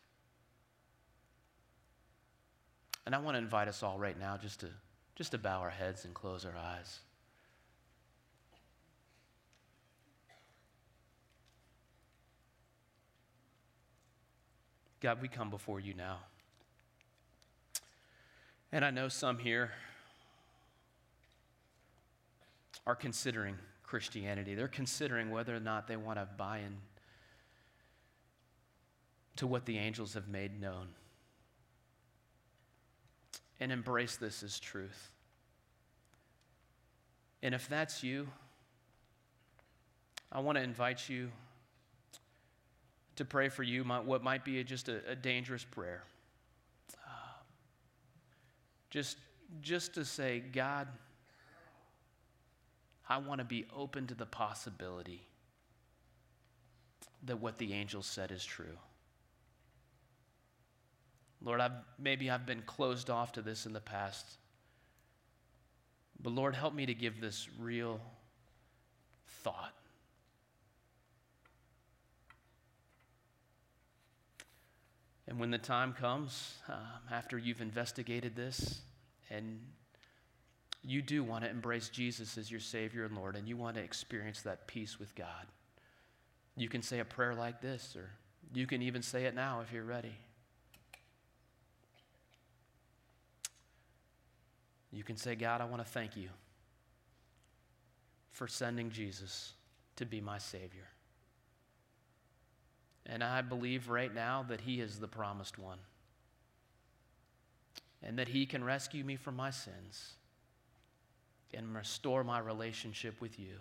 And 3.06 3.16
I 3.16 3.20
want 3.20 3.36
to 3.36 3.40
invite 3.40 3.68
us 3.68 3.84
all 3.84 3.98
right 3.98 4.20
now 4.20 4.38
just 4.38 4.60
to 4.62 4.68
just 5.16 5.32
to 5.32 5.38
bow 5.40 5.62
our 5.62 5.72
heads 5.72 6.06
and 6.06 6.14
close 6.14 6.46
our 6.46 6.56
eyes. 6.56 7.00
God, 15.00 15.22
we 15.22 15.28
come 15.28 15.50
before 15.50 15.80
you 15.80 15.96
now. 15.96 16.20
And 18.72 18.84
I 18.84 18.92
know 18.92 19.08
some 19.08 19.38
here 19.38 19.72
are 22.86 22.96
considering 22.96 23.56
Christianity. 23.84 24.56
They're 24.56 24.68
considering 24.68 25.32
whether 25.32 25.56
or 25.56 25.60
not 25.60 25.88
they 25.88 25.96
want 25.96 26.20
to 26.20 26.28
buy 26.38 26.60
in 26.60 26.78
to 29.38 29.48
what 29.48 29.66
the 29.66 29.78
angels 29.78 30.14
have 30.16 30.28
made 30.28 30.60
known 30.60 30.88
and 33.60 33.72
embrace 33.72 34.18
this 34.18 34.44
as 34.44 34.60
truth. 34.60 35.12
And 37.42 37.56
if 37.56 37.70
that's 37.70 38.04
you, 38.04 38.28
I 40.32 40.40
want 40.40 40.58
to 40.58 40.64
invite 40.64 41.08
you 41.08 41.32
to 43.16 43.26
pray 43.26 43.50
for 43.50 43.64
you 43.64 43.84
what 43.84 44.24
might 44.24 44.44
be 44.44 44.64
just 44.64 44.90
a, 44.90 45.00
a 45.08 45.16
dangerous 45.16 45.64
prayer. 45.64 46.04
Just, 48.90 49.18
just 49.62 49.94
to 49.96 50.06
say, 50.06 50.40
God, 50.40 50.88
I 53.10 53.18
want 53.18 53.40
to 53.40 53.46
be 53.46 53.66
open 53.76 54.08
to 54.08 54.16
the 54.16 54.26
possibility 54.26 55.22
that 57.24 57.40
what 57.40 57.58
the 57.58 57.74
angel 57.74 58.02
said 58.02 58.32
is 58.32 58.44
true. 58.44 58.78
Lord, 61.42 61.62
I've, 61.62 61.72
maybe 62.00 62.30
I've 62.30 62.46
been 62.46 62.64
closed 62.64 63.10
off 63.10 63.34
to 63.34 63.42
this 63.42 63.66
in 63.66 63.74
the 63.74 63.80
past. 63.80 64.26
But 66.22 66.34
Lord, 66.34 66.56
help 66.56 66.74
me 66.74 66.86
to 66.86 66.94
give 66.94 67.22
this 67.22 67.48
real 67.60 68.02
thought. 69.44 69.74
And 75.28 75.40
when 75.40 75.52
the 75.52 75.58
time 75.58 75.94
comes, 75.94 76.56
um, 76.70 76.78
after 77.12 77.38
you've 77.38 77.62
investigated 77.62 78.36
this, 78.36 78.82
and 79.30 79.60
you 80.84 81.02
do 81.02 81.24
want 81.24 81.44
to 81.44 81.50
embrace 81.50 81.90
Jesus 81.90 82.38
as 82.38 82.50
your 82.50 82.62
Savior 82.62 83.04
and 83.04 83.16
Lord, 83.16 83.36
and 83.36 83.48
you 83.48 83.58
want 83.58 83.76
to 83.76 83.84
experience 83.84 84.42
that 84.44 84.68
peace 84.68 85.00
with 85.00 85.14
God, 85.16 85.48
you 86.56 86.70
can 86.70 86.82
say 86.82 87.00
a 87.00 87.06
prayer 87.06 87.36
like 87.36 87.62
this, 87.62 87.96
or 87.96 88.10
you 88.54 88.66
can 88.66 88.82
even 88.82 89.02
say 89.02 89.26
it 89.26 89.36
now 89.36 89.62
if 89.62 89.72
you're 89.74 89.84
ready. 89.84 90.16
You 94.92 95.04
can 95.04 95.18
say, 95.18 95.36
God, 95.36 95.60
I 95.60 95.66
want 95.66 95.86
to 95.86 95.92
thank 95.92 96.16
you 96.16 96.30
for 98.32 98.48
sending 98.48 98.90
Jesus 98.90 99.54
to 99.98 100.06
be 100.06 100.22
my 100.22 100.38
Savior. 100.38 100.88
And 103.08 103.24
I 103.24 103.42
believe 103.42 103.90
right 103.90 104.14
now 104.14 104.46
that 104.50 104.62
He 104.62 104.82
is 104.82 105.00
the 105.00 105.08
promised 105.08 105.58
one 105.58 105.80
and 108.04 108.20
that 108.20 108.28
He 108.28 108.46
can 108.46 108.64
rescue 108.64 109.04
me 109.04 109.16
from 109.16 109.36
my 109.36 109.50
sins 109.50 110.14
and 111.54 111.74
restore 111.74 112.24
my 112.24 112.40
relationship 112.40 113.20
with 113.22 113.40
you. 113.40 113.56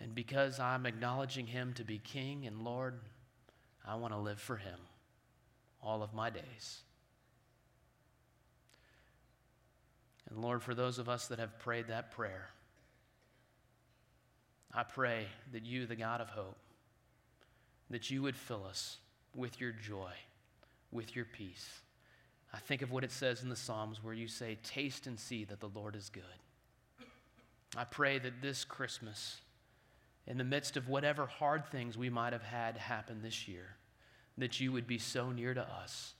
And 0.00 0.14
because 0.14 0.58
I'm 0.58 0.86
acknowledging 0.86 1.46
Him 1.46 1.74
to 1.74 1.84
be 1.84 1.98
King 1.98 2.46
and 2.46 2.62
Lord, 2.62 2.94
I 3.86 3.96
want 3.96 4.14
to 4.14 4.18
live 4.18 4.40
for 4.40 4.56
Him 4.56 4.78
all 5.82 6.02
of 6.02 6.14
my 6.14 6.30
days. 6.30 6.80
And 10.30 10.40
Lord, 10.40 10.62
for 10.62 10.74
those 10.74 10.98
of 10.98 11.08
us 11.08 11.26
that 11.28 11.38
have 11.38 11.58
prayed 11.58 11.88
that 11.88 12.12
prayer, 12.12 12.48
I 14.72 14.84
pray 14.84 15.26
that 15.52 15.66
you, 15.66 15.86
the 15.86 15.96
God 15.96 16.20
of 16.20 16.30
hope, 16.30 16.56
that 17.90 18.10
you 18.10 18.22
would 18.22 18.36
fill 18.36 18.64
us 18.64 18.98
with 19.34 19.60
your 19.60 19.72
joy, 19.72 20.12
with 20.90 21.14
your 21.14 21.24
peace. 21.24 21.68
I 22.52 22.58
think 22.58 22.82
of 22.82 22.90
what 22.90 23.04
it 23.04 23.12
says 23.12 23.42
in 23.42 23.48
the 23.48 23.56
Psalms 23.56 24.02
where 24.02 24.14
you 24.14 24.28
say, 24.28 24.58
Taste 24.62 25.06
and 25.06 25.18
see 25.18 25.44
that 25.44 25.60
the 25.60 25.68
Lord 25.68 25.94
is 25.94 26.08
good. 26.08 26.22
I 27.76 27.84
pray 27.84 28.18
that 28.18 28.42
this 28.42 28.64
Christmas, 28.64 29.40
in 30.26 30.38
the 30.38 30.44
midst 30.44 30.76
of 30.76 30.88
whatever 30.88 31.26
hard 31.26 31.66
things 31.66 31.96
we 31.96 32.10
might 32.10 32.32
have 32.32 32.42
had 32.42 32.76
happen 32.76 33.22
this 33.22 33.46
year, 33.46 33.76
that 34.38 34.58
you 34.58 34.72
would 34.72 34.86
be 34.86 34.98
so 34.98 35.30
near 35.30 35.54
to 35.54 35.62
us, 35.62 36.14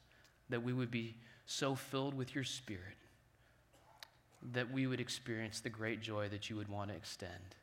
that 0.48 0.62
we 0.62 0.72
would 0.72 0.90
be 0.90 1.16
so 1.46 1.74
filled 1.74 2.14
with 2.14 2.34
your 2.34 2.44
Spirit 2.44 2.96
that 4.52 4.72
we 4.72 4.86
would 4.86 5.00
experience 5.00 5.60
the 5.60 5.68
great 5.68 6.00
joy 6.00 6.28
that 6.28 6.48
you 6.48 6.56
would 6.56 6.68
want 6.68 6.90
to 6.90 6.96
extend 6.96 7.56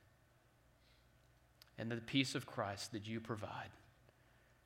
and 1.77 1.91
the 1.91 1.97
peace 1.97 2.35
of 2.35 2.45
Christ 2.45 2.91
that 2.91 3.07
you 3.07 3.19
provide. 3.19 3.69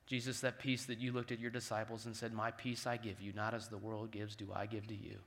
Jesus, 0.06 0.40
that 0.40 0.58
peace 0.58 0.84
that 0.86 0.98
you 0.98 1.12
looked 1.12 1.32
at 1.32 1.38
your 1.38 1.50
disciples 1.50 2.06
and 2.06 2.14
said, 2.14 2.32
My 2.32 2.50
peace 2.50 2.86
I 2.86 2.96
give 2.96 3.20
you, 3.20 3.32
not 3.32 3.54
as 3.54 3.68
the 3.68 3.78
world 3.78 4.10
gives, 4.10 4.36
do 4.36 4.48
I 4.54 4.66
give 4.66 4.86
to 4.88 4.94
you. 4.94 5.18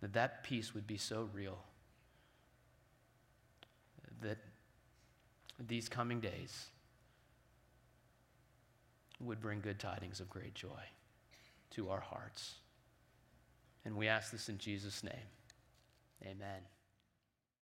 That 0.00 0.12
that 0.12 0.44
peace 0.44 0.74
would 0.74 0.86
be 0.86 0.96
so 0.96 1.28
real 1.32 1.58
that 4.22 4.38
these 5.66 5.88
coming 5.88 6.20
days 6.20 6.66
would 9.20 9.40
bring 9.40 9.60
good 9.60 9.78
tidings 9.78 10.20
of 10.20 10.30
great 10.30 10.54
joy 10.54 10.82
to 11.70 11.90
our 11.90 12.00
hearts. 12.00 12.54
And 13.84 13.96
we 13.96 14.08
ask 14.08 14.30
this 14.30 14.48
in 14.48 14.58
Jesus' 14.58 15.04
name. 15.04 15.14
Amen. 16.24 16.60